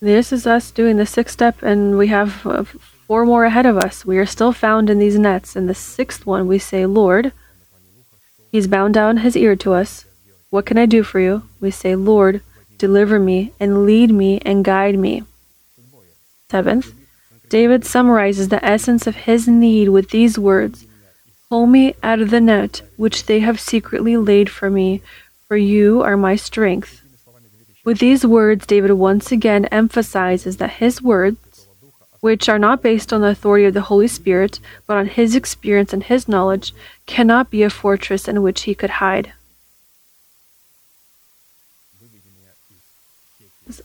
[0.00, 2.64] This is us doing the sixth step, and we have uh,
[3.12, 4.06] four more ahead of us.
[4.06, 5.54] We are still found in these nets.
[5.54, 7.32] In the sixth one, we say, Lord,
[8.50, 10.06] He's bound down His ear to us.
[10.48, 11.42] What can I do for you?
[11.60, 12.40] We say, Lord,
[12.78, 15.24] deliver me and lead me and guide me.
[16.50, 16.94] Seventh,
[17.50, 20.86] David summarizes the essence of his need with these words
[21.50, 25.02] Pull me out of the net which they have secretly laid for me,
[25.48, 27.02] for you are my strength.
[27.84, 31.51] With these words, David once again emphasizes that his words,
[32.22, 35.92] which are not based on the authority of the Holy Spirit, but on his experience
[35.92, 36.72] and his knowledge,
[37.04, 39.32] cannot be a fortress in which he could hide.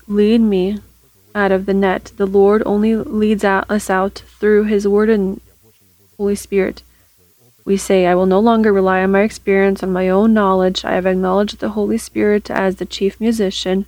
[0.07, 0.79] Lead me
[1.33, 2.11] out of the net.
[2.17, 5.41] The Lord only leads us out through his word and
[6.15, 6.83] Holy Spirit.
[7.65, 10.85] We say, I will no longer rely on my experience, on my own knowledge.
[10.85, 13.87] I have acknowledged the Holy Spirit as the chief musician.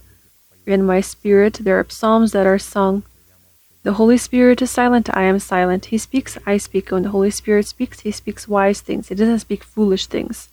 [0.65, 3.03] In my spirit, there are psalms that are sung.
[3.83, 5.85] The Holy Spirit is silent, I am silent.
[5.85, 6.91] He speaks, I speak.
[6.91, 9.07] When the Holy Spirit speaks, he speaks wise things.
[9.07, 10.49] He doesn't speak foolish things.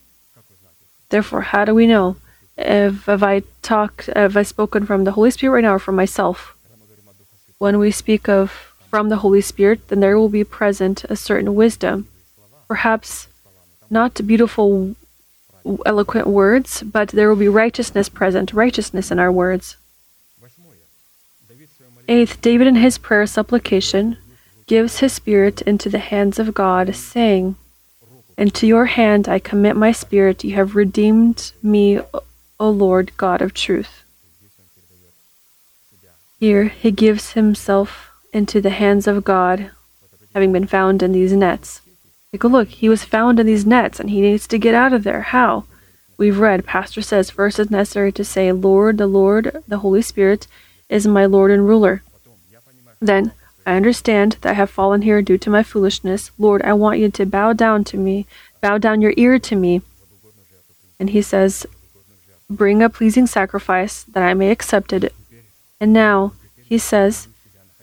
[1.09, 2.17] Therefore, how do we know
[2.57, 5.97] if, if I talked, if I spoken from the Holy Spirit right now or from
[5.97, 6.57] myself?
[7.59, 11.55] When we speak of from the Holy Spirit, then there will be present a certain
[11.55, 12.07] wisdom.
[12.69, 13.29] Perhaps
[13.91, 14.95] not beautiful,
[15.85, 19.77] eloquent words, but there will be righteousness present, righteousness in our words.
[22.09, 24.17] Eighth, David in his prayer supplication
[24.67, 27.57] gives his spirit into the hands of God, saying,
[28.39, 32.01] Into your hand I commit my spirit, you have redeemed me,
[32.61, 34.05] O Lord God of truth.
[36.39, 39.71] Here he gives himself into the hands of God,
[40.33, 41.81] having been found in these nets.
[42.31, 44.93] Take a look, he was found in these nets and he needs to get out
[44.93, 45.23] of there.
[45.23, 45.65] How?
[46.19, 50.47] We've read, Pastor says, first it's necessary to say, Lord, the Lord, the Holy Spirit,
[50.89, 52.03] is my Lord and ruler.
[53.01, 53.33] Then,
[53.67, 56.31] I understand that I have fallen here due to my foolishness.
[56.39, 58.27] Lord, I want you to bow down to me,
[58.61, 59.83] bow down your ear to me.
[60.99, 61.67] And he says,
[62.49, 65.13] Bring a pleasing sacrifice that I may accept it.
[65.81, 66.33] And now,
[66.65, 67.29] he says,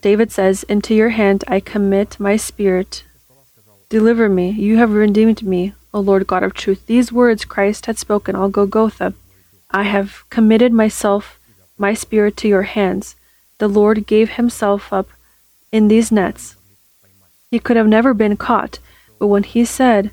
[0.01, 3.03] David says, Into your hand I commit my spirit.
[3.89, 4.49] Deliver me.
[4.51, 6.85] You have redeemed me, O Lord God of truth.
[6.85, 9.13] These words Christ had spoken on Golgotha.
[9.69, 11.39] I have committed myself,
[11.83, 13.05] my spirit to your hands.
[13.57, 15.09] The Lord gave himself up
[15.69, 16.55] in these nets.
[17.51, 18.79] He could have never been caught,
[19.19, 20.11] but when he said,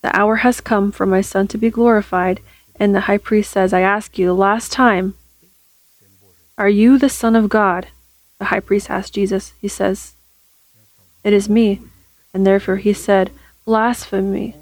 [0.00, 2.40] The hour has come for my son to be glorified,
[2.80, 5.14] and the high priest says, I ask you the last time,
[6.56, 7.88] Are you the Son of God?
[8.38, 9.52] The high priest asked Jesus.
[9.60, 10.14] He says,
[11.22, 11.82] It is me.
[12.32, 13.30] And therefore he said,
[13.66, 14.54] Blasphemy.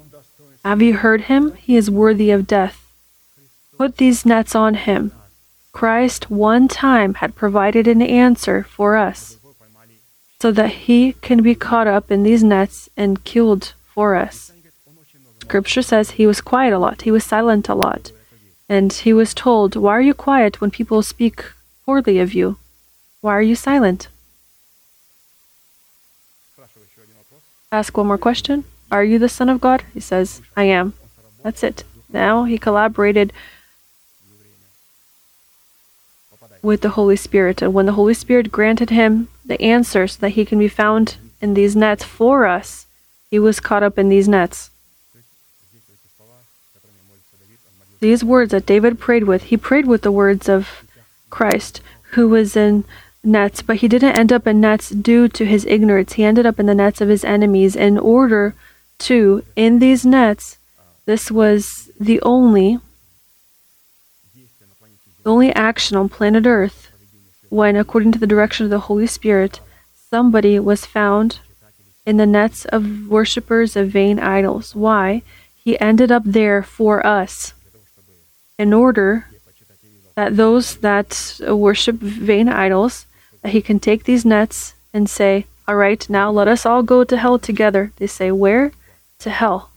[0.65, 1.53] Have you heard him?
[1.67, 2.75] He is worthy of death.
[3.77, 5.13] Put these nets on him.
[5.77, 9.37] Christ one time had provided an answer for us,
[10.41, 14.51] so that he can be caught up in these nets and killed for us.
[15.39, 18.11] Scripture says he was quiet a lot, he was silent a lot,
[18.67, 21.45] and he was told, Why are you quiet when people speak
[21.85, 22.57] poorly of you?
[23.21, 24.07] Why are you silent?
[27.71, 29.83] Ask one more question Are you the Son of God?
[29.93, 30.93] He says, I am.
[31.43, 31.83] That's it.
[32.09, 33.31] Now he collaborated
[36.61, 37.61] with the Holy Spirit.
[37.61, 41.17] And when the Holy Spirit granted him the answers so that he can be found
[41.41, 42.87] in these nets for us,
[43.29, 44.69] he was caught up in these nets.
[47.99, 50.83] These words that David prayed with, he prayed with the words of
[51.29, 51.81] Christ,
[52.11, 52.85] who was in
[53.23, 56.13] nets, but he didn't end up in nets due to his ignorance.
[56.13, 58.55] He ended up in the nets of his enemies in order
[58.99, 60.57] to, in these nets,
[61.05, 62.79] this was the only
[65.27, 66.89] the only action on planet Earth
[67.49, 69.59] when, according to the direction of the Holy Spirit,
[70.09, 71.39] somebody was found
[72.05, 74.73] in the nets of worshippers of vain idols.
[74.73, 75.23] Why?
[75.53, 77.53] He ended up there for us
[78.57, 79.27] in order
[80.15, 83.05] that those that worship vain idols,
[83.41, 87.03] that he can take these nets and say, All right, now let us all go
[87.03, 87.91] to hell together.
[87.97, 88.71] They say, Where?
[89.19, 89.71] To hell.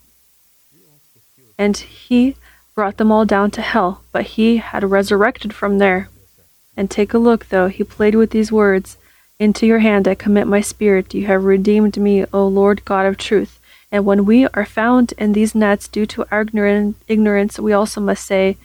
[1.59, 2.37] And he
[2.75, 6.09] brought them all down to hell, but he had resurrected from there.
[6.77, 8.97] And take a look, though, he played with these words
[9.39, 11.15] Into your hand I commit my spirit.
[11.15, 13.59] You have redeemed me, O Lord God of truth.
[13.93, 16.47] And when we are found in these nets due to our
[17.09, 18.57] ignorance, we also must say,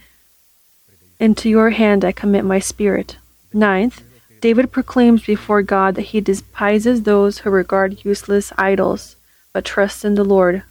[1.19, 3.17] Into your hand I commit my spirit.
[3.53, 4.03] Ninth,
[4.41, 9.15] David proclaims before God that he despises those who regard useless idols,
[9.53, 10.63] but trusts in the Lord.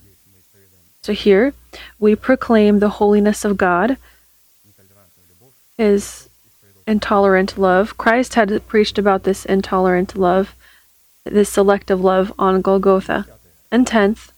[1.03, 1.55] So here,
[1.99, 3.97] we proclaim the holiness of God,
[5.77, 6.29] His
[6.87, 7.97] intolerant love.
[7.97, 10.55] Christ had preached about this intolerant love,
[11.25, 13.27] this selective love on Golgotha.
[13.71, 14.33] And tenth,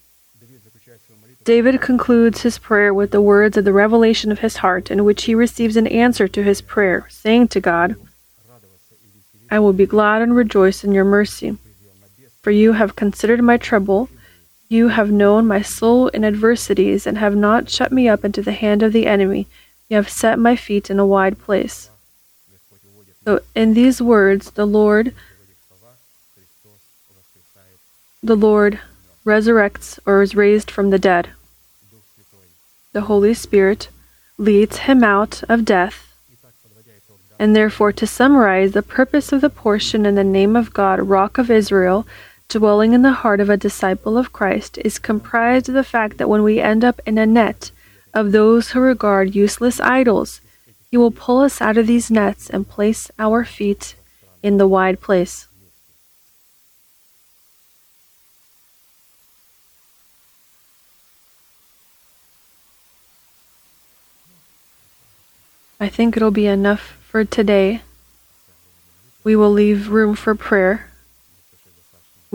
[1.47, 5.25] David concludes his prayer with the words of the revelation of his heart, in which
[5.25, 7.95] he receives an answer to his prayer, saying to God,
[9.49, 11.57] I will be glad and rejoice in your mercy,
[12.43, 14.09] for you have considered my trouble
[14.69, 18.53] you have known my soul in adversities, and have not shut me up into the
[18.53, 19.47] hand of the enemy.
[19.89, 21.91] You have set my feet in a wide place.
[23.25, 25.15] So, in these words, the Lord,
[28.23, 28.81] the Lord
[29.25, 31.31] resurrects or is raised from the dead.
[32.93, 33.89] The Holy Spirit
[34.39, 36.15] leads him out of death.
[37.39, 41.37] And therefore, to summarize the purpose of the portion in the name of God, Rock
[41.37, 42.07] of Israel,
[42.49, 46.29] dwelling in the heart of a disciple of Christ, is comprised of the fact that
[46.29, 47.71] when we end up in a net
[48.15, 50.41] of those who regard useless idols,
[50.91, 53.97] He will pull us out of these nets and place our feet
[54.43, 55.49] in the wide place.
[65.79, 67.83] I think it'll be enough for today.
[69.25, 70.86] We will leave room for prayer.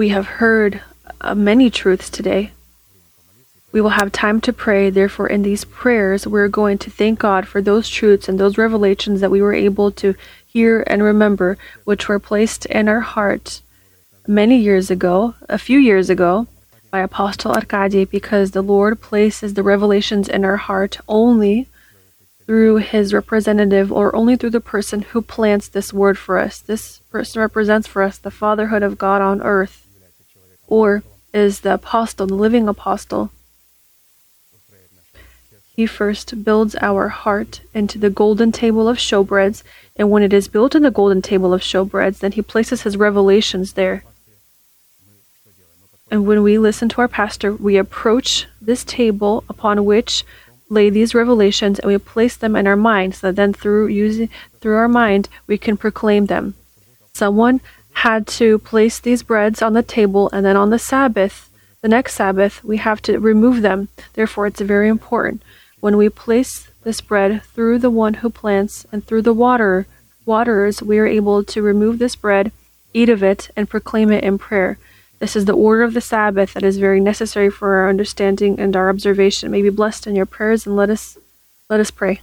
[0.02, 0.82] We have heard
[1.22, 2.50] uh, many truths today.
[3.72, 4.90] We will have time to pray.
[4.90, 9.22] Therefore, in these prayers, we're going to thank God for those truths and those revelations
[9.22, 13.62] that we were able to hear and remember, which were placed in our heart
[14.26, 16.48] many years ago, a few years ago,
[16.90, 21.68] by Apostle Arkady, because the Lord places the revelations in our heart only
[22.48, 26.58] through his representative or only through the person who plants this word for us.
[26.58, 29.81] This person represents for us the fatherhood of God on earth,
[30.72, 31.04] or
[31.34, 33.30] is the apostle, the living apostle.
[35.76, 39.64] He first builds our heart into the golden table of showbreads,
[39.98, 42.96] and when it is built in the golden table of showbreads, then he places his
[42.96, 44.04] revelations there.
[46.10, 50.24] And when we listen to our pastor, we approach this table upon which
[50.70, 54.30] lay these revelations and we place them in our mind so that then through using
[54.62, 56.54] through our mind we can proclaim them.
[57.14, 57.60] Someone
[57.94, 61.50] had to place these breads on the table and then on the Sabbath,
[61.82, 63.90] the next Sabbath, we have to remove them.
[64.14, 65.42] Therefore it's very important.
[65.80, 69.88] When we place this bread through the one who plants and through the water
[70.26, 72.52] waterers, we are able to remove this bread,
[72.94, 74.78] eat of it, and proclaim it in prayer.
[75.20, 78.76] This is the order of the Sabbath that is very necessary for our understanding and
[78.76, 79.52] our observation.
[79.52, 81.18] May be blessed in your prayers and let us
[81.70, 82.22] let us pray.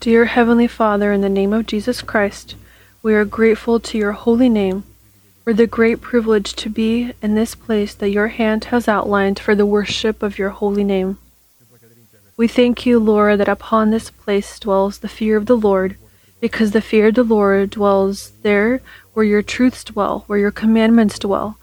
[0.00, 2.54] Dear Heavenly Father, in the name of Jesus Christ,
[3.02, 4.84] we are grateful to your holy name
[5.44, 9.54] for the great privilege to be in this place that your hand has outlined for
[9.54, 11.18] the worship of your holy name.
[12.38, 15.96] We thank you, Lord, that upon this place dwells the fear of the Lord,
[16.40, 18.80] because the fear of the Lord dwells there
[19.12, 21.58] where your truths dwell, where your commandments dwell,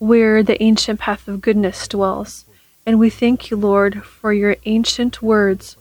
[0.00, 2.44] where the ancient path of goodness dwells.
[2.84, 5.76] And we thank you, Lord, for your ancient words,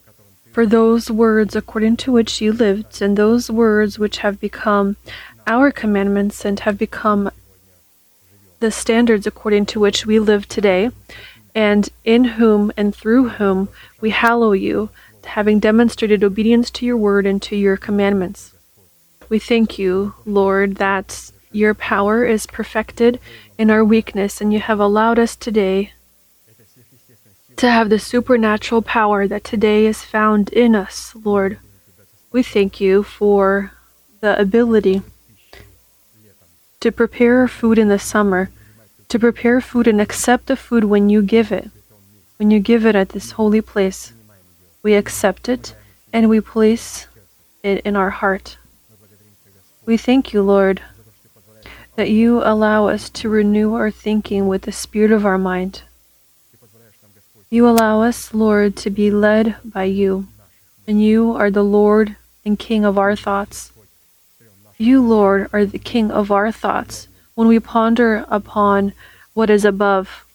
[0.58, 4.98] for those words according to which you lived, and those words which have become
[5.46, 7.30] our commandments and have become
[8.60, 10.90] the standards according to which we live today,
[11.54, 13.70] and in whom and through whom
[14.02, 14.90] we hallow you,
[15.26, 18.56] having demonstrated obedience to your word and to your commandments.
[19.30, 23.20] We thank you, Lord, that your power is perfected
[23.60, 25.92] in our weakness, and you have allowed us today
[27.58, 31.58] to have the supernatural power that today is found in us, Lord.
[32.32, 33.72] We thank you for
[34.22, 35.02] the ability
[36.82, 38.52] to prepare food in the summer,
[39.10, 41.72] to prepare food and accept the food when you give it.
[42.38, 44.14] When you give it at this holy place,
[44.84, 45.74] we accept it
[46.14, 47.08] and we place
[47.64, 48.58] it in our heart.
[49.84, 50.84] We thank you, Lord,
[51.96, 55.82] that you allow us to renew our thinking with the spirit of our mind.
[57.50, 60.28] You allow us, Lord, to be led by you,
[60.86, 63.72] and you are the Lord and King of our thoughts.
[64.78, 67.08] You, Lord, are the King of our thoughts.
[67.36, 68.92] When we ponder upon
[69.34, 70.26] what is above,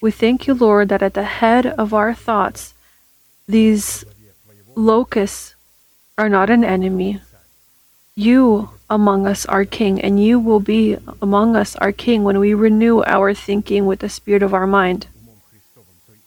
[0.00, 2.72] we thank you, Lord, that at the head of our thoughts,
[3.46, 4.06] these
[4.74, 5.54] locusts
[6.16, 7.20] are not an enemy.
[8.14, 12.54] You among us are King, and you will be among us our King when we
[12.54, 15.06] renew our thinking with the spirit of our mind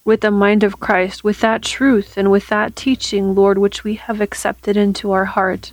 [0.05, 3.95] with the mind of Christ, with that truth and with that teaching, Lord, which we
[3.95, 5.71] have accepted into our heart.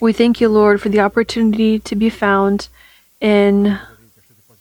[0.00, 2.68] We thank you, Lord, for the opportunity to be found
[3.20, 3.78] in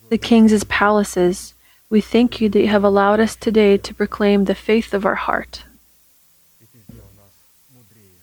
[0.09, 1.55] the king's palaces.
[1.89, 5.15] We thank you that you have allowed us today to proclaim the faith of our
[5.15, 5.63] heart.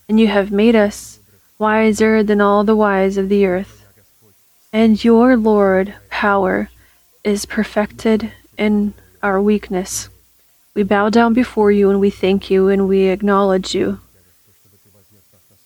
[0.08, 1.18] And you have made us
[1.58, 3.84] wiser than all the wise of the earth.
[4.72, 6.70] And your, Lord, power
[7.24, 10.08] is perfected in our weakness.
[10.74, 14.00] We bow down before you and we thank you and we acknowledge you.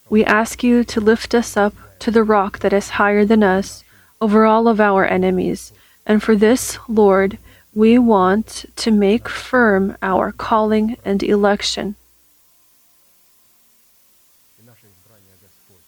[0.09, 3.85] We ask you to lift us up to the rock that is higher than us
[4.21, 5.73] over all of our enemies.
[6.07, 7.39] And for this, Lord,
[7.75, 11.95] we want to make firm our calling and election.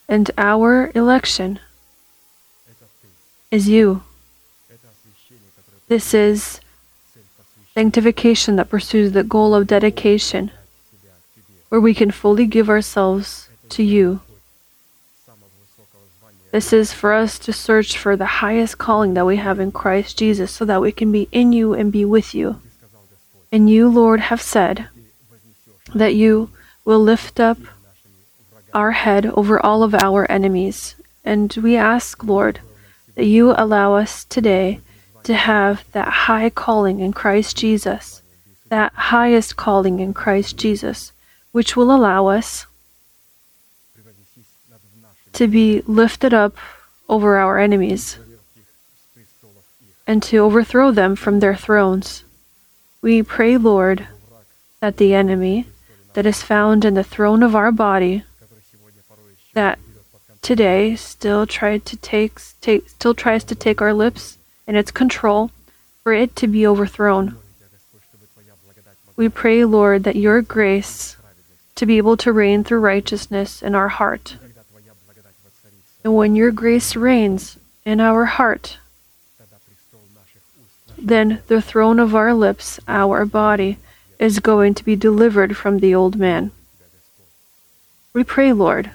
[0.09, 1.61] And our election
[3.51, 4.03] is you.
[5.89, 6.61] This is
[7.75, 10.53] sanctification that pursues the goal of dedication,
[11.69, 14.21] where we can fully give ourselves to you.
[16.53, 20.17] This is for us to search for the highest calling that we have in Christ
[20.17, 22.61] Jesus so that we can be in you and be with you.
[23.51, 24.87] And you, Lord, have said
[25.93, 26.51] that you
[26.85, 27.59] will lift up
[28.73, 30.95] our head over all of our enemies.
[31.25, 32.61] And we ask, Lord,
[33.17, 34.81] that you allow us today
[35.25, 38.23] to have that high calling in Christ Jesus,
[38.69, 41.13] that highest calling in Christ Jesus,
[41.53, 42.67] which will allow us
[45.33, 46.57] to be lifted up
[47.09, 48.19] over our enemies
[50.07, 52.25] and to overthrow them from their thrones.
[53.01, 54.07] We pray, Lord,
[54.81, 55.67] that the enemy
[56.13, 58.25] that is found in the throne of our body,
[59.55, 59.79] that
[60.43, 65.51] today still tried to take, take still tries to take our lips and its control,
[66.03, 67.37] for it to be overthrown.
[69.17, 71.17] We pray, Lord, that your grace
[71.77, 74.37] to be able to reign through righteousness in our heart.
[76.03, 78.79] And when your grace reigns in our heart,
[80.99, 83.79] then the throne of our lips, our body,
[84.19, 86.51] is going to be delivered from the old man.
[88.13, 88.91] We pray, Lord,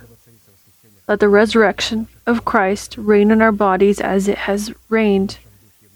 [1.08, 5.40] let the resurrection of Christ reign in our bodies as it has reigned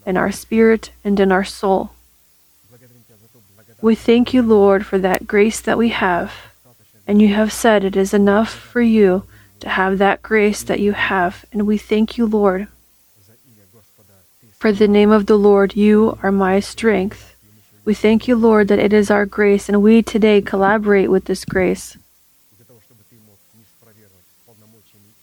[0.06, 1.92] in our spirit and in our soul.
[3.82, 6.34] We thank you, Lord, for that grace that we have.
[7.06, 9.24] And you have said it is enough for you
[9.60, 11.44] to have that grace that you have.
[11.52, 12.68] And we thank you, Lord.
[14.58, 17.36] For the name of the Lord, you are my strength.
[17.84, 21.44] We thank you, Lord, that it is our grace, and we today collaborate with this
[21.44, 21.98] grace.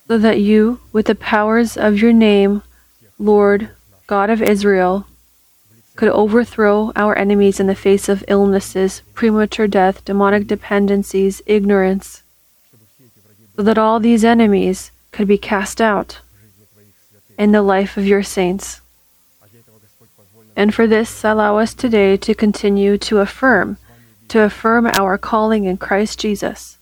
[0.06, 2.62] So that you, with the powers of your name,
[3.18, 3.70] Lord,
[4.10, 5.06] God of Israel,
[5.94, 12.24] could overthrow our enemies in the face of illnesses, premature death, demonic dependencies, ignorance,
[13.54, 16.18] so that all these enemies could be cast out
[17.38, 18.80] in the life of your saints.
[20.56, 23.76] And for this, allow us today to continue to affirm,
[24.26, 26.78] to affirm our calling in Christ Jesus,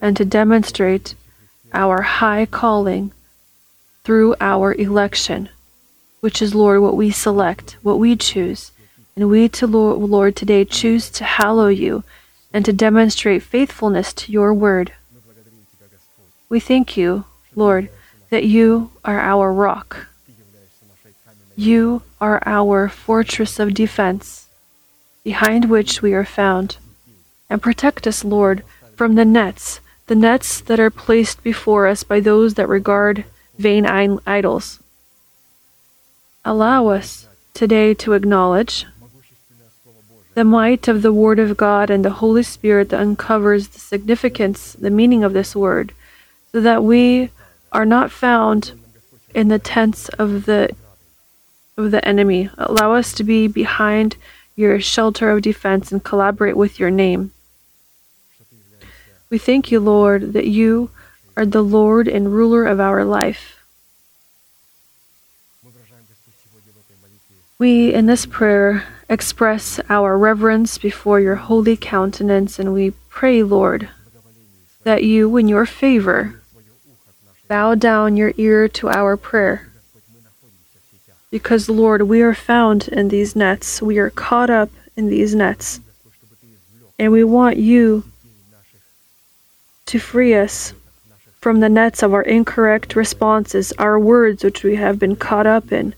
[0.00, 1.16] and to demonstrate
[1.72, 3.10] our high calling
[4.04, 5.48] through our election
[6.22, 8.70] which is, Lord, what we select, what we choose.
[9.16, 12.04] And we, to Lord, Lord, today choose to hallow you
[12.52, 14.92] and to demonstrate faithfulness to your word.
[16.48, 17.24] We thank you,
[17.56, 17.88] Lord,
[18.30, 20.06] that you are our rock.
[21.56, 24.46] You are our fortress of defense,
[25.24, 26.76] behind which we are found.
[27.50, 28.62] And protect us, Lord,
[28.94, 33.24] from the nets, the nets that are placed before us by those that regard
[33.58, 33.86] vain
[34.24, 34.78] idols
[36.44, 38.86] allow us today to acknowledge
[40.34, 44.72] the might of the Word of God and the Holy Spirit that uncovers the significance,
[44.72, 45.92] the meaning of this word,
[46.52, 47.30] so that we
[47.70, 48.72] are not found
[49.34, 50.70] in the tents of the
[51.76, 52.50] of the enemy.
[52.58, 54.16] Allow us to be behind
[54.56, 57.32] your shelter of defense and collaborate with your name.
[59.30, 60.90] We thank you, Lord, that you
[61.36, 63.61] are the Lord and ruler of our life.
[67.62, 73.88] We, in this prayer, express our reverence before your holy countenance, and we pray, Lord,
[74.82, 76.40] that you, in your favor,
[77.46, 79.70] bow down your ear to our prayer.
[81.30, 85.78] Because, Lord, we are found in these nets, we are caught up in these nets,
[86.98, 88.02] and we want you
[89.86, 90.72] to free us
[91.40, 95.70] from the nets of our incorrect responses, our words which we have been caught up
[95.70, 95.94] in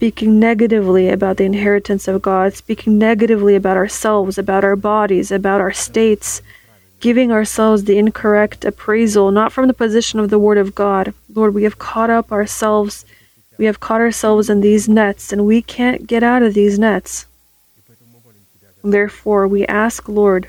[0.00, 5.60] speaking negatively about the inheritance of God, speaking negatively about ourselves, about our bodies, about
[5.60, 6.40] our states,
[7.00, 11.12] giving ourselves the incorrect appraisal, not from the position of the Word of God.
[11.34, 13.04] Lord, we have caught up ourselves.
[13.58, 17.26] We have caught ourselves in these nets, and we can't get out of these nets.
[18.82, 20.48] Therefore, we ask, Lord,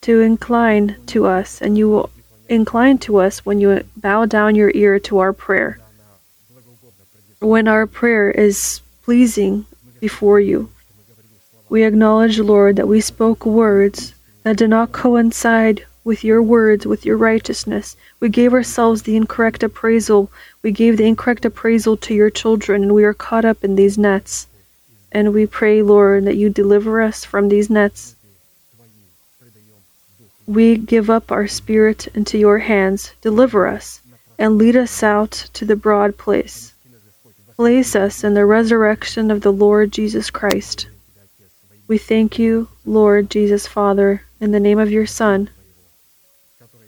[0.00, 2.10] to incline to us, and you will
[2.48, 5.78] incline to us when you bow down your ear to our prayer
[7.40, 9.64] when our prayer is pleasing
[9.98, 10.70] before you.
[11.70, 17.06] We acknowledge, Lord, that we spoke words that did not coincide with your words, with
[17.06, 17.96] your righteousness.
[18.20, 20.30] We gave ourselves the incorrect appraisal.
[20.62, 23.96] We gave the incorrect appraisal to your children, and we are caught up in these
[23.96, 24.46] nets.
[25.12, 28.16] And we pray, Lord, that you deliver us from these nets.
[30.46, 33.12] We give up our spirit into your hands.
[33.22, 34.00] Deliver us
[34.38, 36.69] and lead us out to the broad place
[37.60, 40.88] place us in the resurrection of the Lord Jesus Christ.
[41.86, 45.50] We thank you, Lord Jesus Father, in the name of your Son.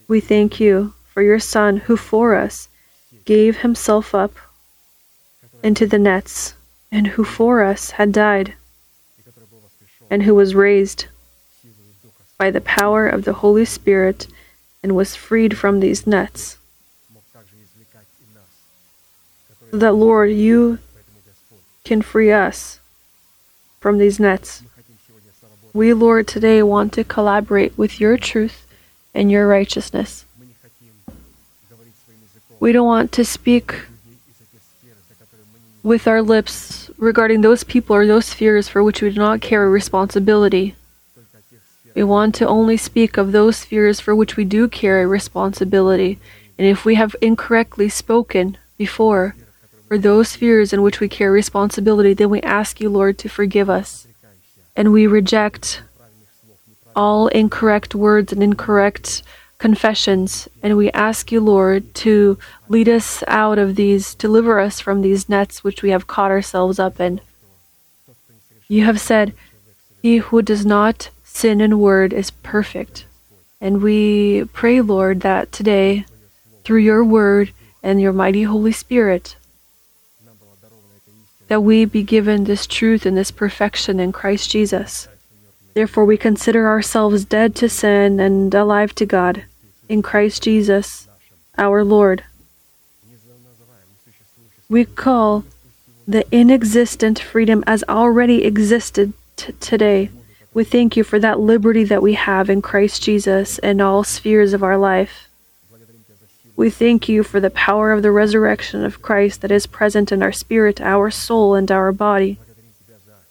[0.09, 2.71] We thank you for your Son who for us
[3.27, 4.33] gave himself up
[5.63, 6.55] into the nets,
[6.91, 8.55] and who for us had died,
[10.09, 11.05] and who was raised
[12.39, 14.27] by the power of the Holy Spirit
[14.83, 16.57] and was freed from these nets.
[19.73, 20.79] that, Lord, you
[21.85, 22.79] can free us
[23.81, 24.63] from these nets.
[25.73, 28.67] We, Lord, today want to collaborate with your truth
[29.15, 30.27] and your righteousness.
[32.61, 33.87] We don't want to speak
[35.83, 39.69] with our lips regarding those people or those spheres for which we do not carry
[39.69, 40.77] responsibility.
[41.95, 46.19] We want to only speak of those spheres for which we do carry responsibility.
[46.57, 49.35] And if we have incorrectly spoken before,
[49.93, 53.69] for those fears in which we carry responsibility, then we ask you, Lord, to forgive
[53.69, 54.07] us.
[54.75, 55.83] And we reject
[56.97, 59.23] all incorrect words and incorrect
[59.59, 60.49] confessions.
[60.63, 62.39] And we ask you, Lord, to
[62.71, 66.79] lead us out of these, deliver us from these nets which we have caught ourselves
[66.79, 67.21] up in.
[68.69, 69.35] You have said,
[70.01, 73.05] He who does not sin in word is perfect.
[73.61, 76.07] And we pray, Lord, that today,
[76.65, 77.53] through your word
[77.83, 79.37] and your mighty Holy Spirit,
[81.53, 85.07] that we be given this truth and this perfection in Christ Jesus.
[85.75, 89.45] Therefore, we consider ourselves dead to sin and alive to God
[89.87, 91.09] in Christ Jesus,
[91.59, 92.25] our Lord.
[94.71, 95.45] We call
[96.09, 100.09] the inexistent freedom as already existed t- today.
[100.55, 104.55] We thank you for that liberty that we have in Christ Jesus in all spheres
[104.55, 105.29] of our life.
[106.55, 110.23] We thank you for the power of the resurrection of Christ that is present in
[110.23, 112.39] our spirit, our soul, and our body.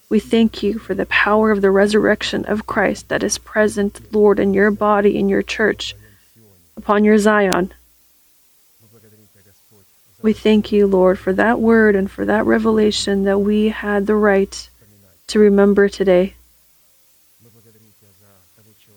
[0.09, 4.39] We thank you for the power of the resurrection of Christ that is present, Lord,
[4.39, 5.95] in your body, in your church,
[6.75, 7.73] upon your Zion.
[10.21, 14.15] We thank you, Lord, for that word and for that revelation that we had the
[14.15, 14.69] right
[15.27, 16.35] to remember today.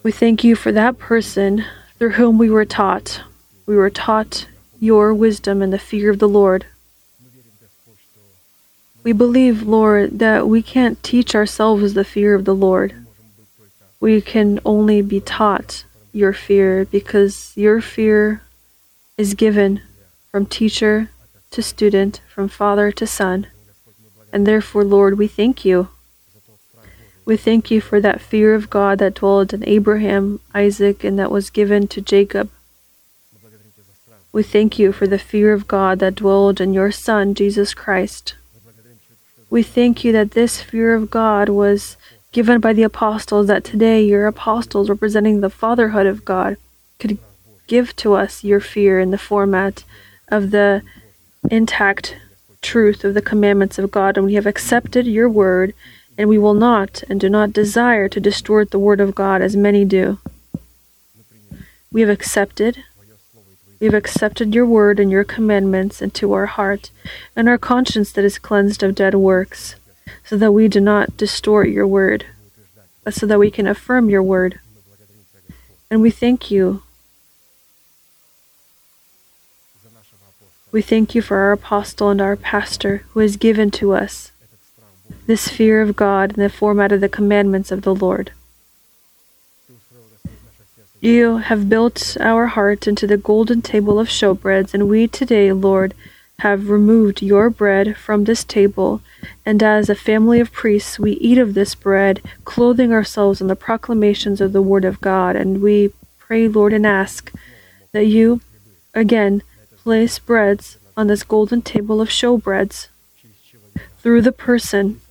[0.02, 1.64] We thank you for that person
[1.98, 3.22] through whom we were taught
[3.66, 4.46] we were taught
[4.78, 6.66] your wisdom and the fear of the Lord.
[9.02, 12.94] We believe, Lord, that we can't teach ourselves the fear of the Lord.
[14.00, 18.42] We can only be taught your fear because your fear
[19.16, 19.82] is given
[20.30, 21.10] from teacher
[21.50, 23.46] to student, from father to son.
[24.32, 25.88] And therefore, Lord, we thank you.
[27.24, 31.30] We thank you for that fear of God that dwelled in Abraham, Isaac, and that
[31.30, 32.50] was given to Jacob.
[34.34, 38.34] We thank you for the fear of God that dwelled in your Son, Jesus Christ.
[39.48, 41.96] We thank you that this fear of God was
[42.32, 46.56] given by the apostles, that today your apostles, representing the fatherhood of God,
[46.98, 47.18] could
[47.68, 49.84] give to us your fear in the format
[50.26, 50.82] of the
[51.48, 52.16] intact
[52.60, 55.74] truth of the commandments of God, and we have accepted your word,
[56.18, 59.54] and we will not and do not desire to distort the word of God as
[59.54, 60.18] many do.
[61.92, 62.82] We have accepted
[63.80, 66.90] we have accepted your word and your commandments into our heart
[67.34, 69.74] and our conscience that is cleansed of dead works,
[70.24, 72.26] so that we do not distort your word,
[73.02, 74.60] but so that we can affirm your word.
[75.90, 76.82] And we thank you.
[80.72, 84.32] We thank you for our apostle and our pastor who has given to us
[85.26, 88.32] this fear of God in the format of the commandments of the Lord.
[91.04, 95.92] You have built our heart into the golden table of showbreads, and we today, Lord,
[96.38, 99.02] have removed your bread from this table,
[99.44, 103.54] and as a family of priests, we eat of this bread, clothing ourselves in the
[103.54, 105.36] proclamations of the Word of God.
[105.36, 107.30] And we pray, Lord, and ask
[107.92, 108.40] that you,
[108.94, 109.42] again,
[109.76, 112.88] place breads on this golden table of showbreads
[113.98, 115.02] through the person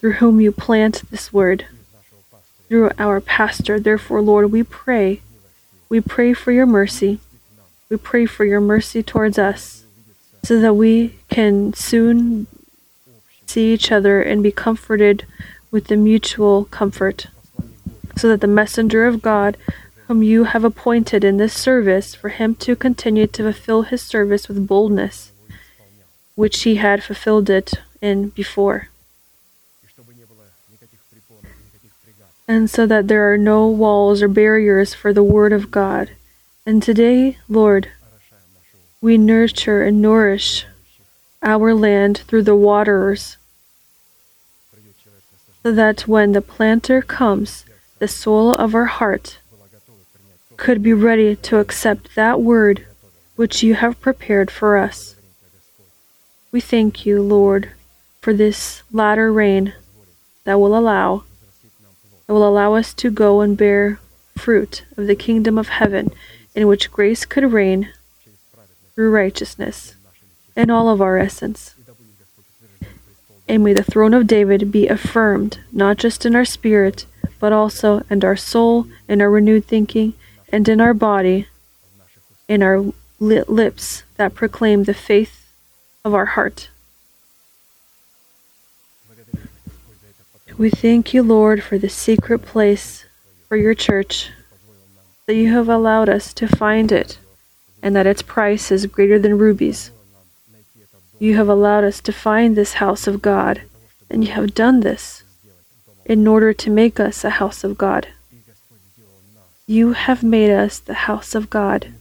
[0.00, 1.66] through whom you plant this word
[2.68, 3.78] through our pastor.
[3.78, 5.22] Therefore, Lord, we pray.
[5.88, 7.20] We pray for your mercy.
[7.88, 9.84] We pray for your mercy towards us
[10.42, 12.46] so that we can soon
[13.46, 15.24] see each other and be comforted
[15.70, 17.26] with the mutual comfort,
[18.16, 19.56] so that the messenger of God,
[20.06, 24.48] whom you have appointed in this service, for him to continue to fulfill his service
[24.48, 25.32] with boldness,
[26.34, 28.88] which he had fulfilled it in before.
[32.48, 36.10] and so that there are no walls or barriers for the Word of God.
[36.64, 37.90] And today, Lord,
[39.00, 40.66] we nurture and nourish
[41.42, 43.36] our land through the waters,
[45.62, 47.64] so that when the planter comes,
[47.98, 49.38] the soul of our heart
[50.56, 52.86] could be ready to accept that word
[53.36, 55.14] which you have prepared for us.
[56.50, 57.70] We thank you, Lord,
[58.20, 59.74] for this latter rain
[60.44, 61.24] that will allow
[62.28, 64.00] and will allow us to go and bear
[64.36, 66.10] fruit of the kingdom of heaven,
[66.54, 67.90] in which grace could reign
[68.94, 69.94] through righteousness
[70.56, 71.74] in all of our essence.
[73.48, 77.06] And may the throne of David be affirmed, not just in our spirit,
[77.38, 80.14] but also in our soul, in our renewed thinking,
[80.48, 81.46] and in our body,
[82.48, 82.84] in our
[83.20, 85.46] lips that proclaim the faith
[86.04, 86.70] of our heart.
[90.58, 93.04] We thank you, Lord, for the secret place
[93.46, 94.30] for your church,
[95.26, 97.18] that you have allowed us to find it,
[97.82, 99.90] and that its price is greater than rubies.
[101.18, 103.62] You have allowed us to find this house of God,
[104.08, 105.24] and you have done this
[106.06, 108.08] in order to make us a house of God.
[109.66, 111.92] You have made us the house of God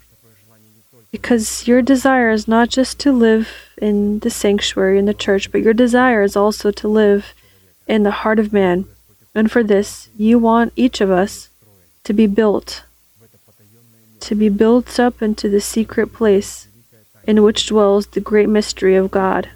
[1.11, 5.61] because your desire is not just to live in the sanctuary in the church, but
[5.61, 7.33] your desire is also to live
[7.87, 8.85] in the heart of man.
[9.33, 11.49] And for this, you want each of us
[12.03, 12.83] to be built,
[14.21, 16.67] to be built up into the secret place
[17.27, 19.49] in which dwells the great mystery of God,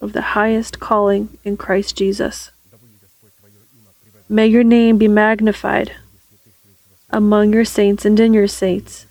[0.00, 2.50] of the highest calling in Christ Jesus.
[4.28, 5.92] May your name be magnified
[7.10, 9.06] among your saints and in your saints,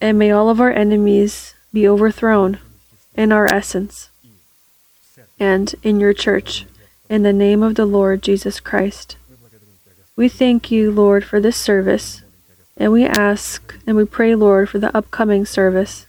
[0.00, 2.58] and may all of our enemies be overthrown
[3.14, 4.10] in our essence
[5.40, 6.66] and in your church.
[7.08, 9.16] In the name of the Lord Jesus Christ.
[10.14, 12.20] We thank you, Lord, for this service,
[12.76, 16.04] and we ask and we pray, Lord, for the upcoming service,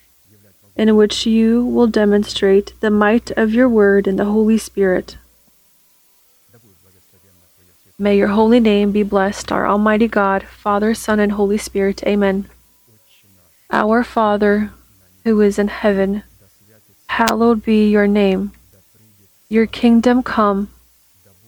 [0.76, 5.18] in which you will demonstrate the might of your word and the Holy Spirit.
[7.98, 12.04] May your holy name be blessed, our Almighty God, Father, Son, and Holy Spirit.
[12.04, 12.50] Amen.
[13.72, 14.72] Our Father,
[15.24, 16.24] who is in heaven,
[17.08, 18.52] hallowed be your name.
[19.48, 20.70] Your kingdom come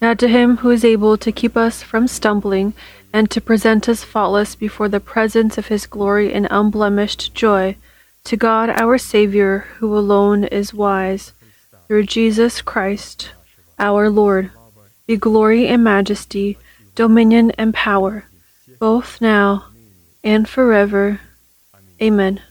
[0.00, 2.74] Now to him who is able to keep us from stumbling
[3.12, 7.76] and to present us faultless before the presence of his glory in unblemished joy,
[8.24, 11.32] to God our Savior, who alone is wise,
[11.86, 13.30] through Jesus Christ
[13.78, 14.50] our Lord,
[15.06, 16.58] be glory and majesty,
[16.94, 18.24] dominion and power,
[18.78, 19.66] both now
[20.24, 21.20] and forever.
[22.02, 22.42] Amen.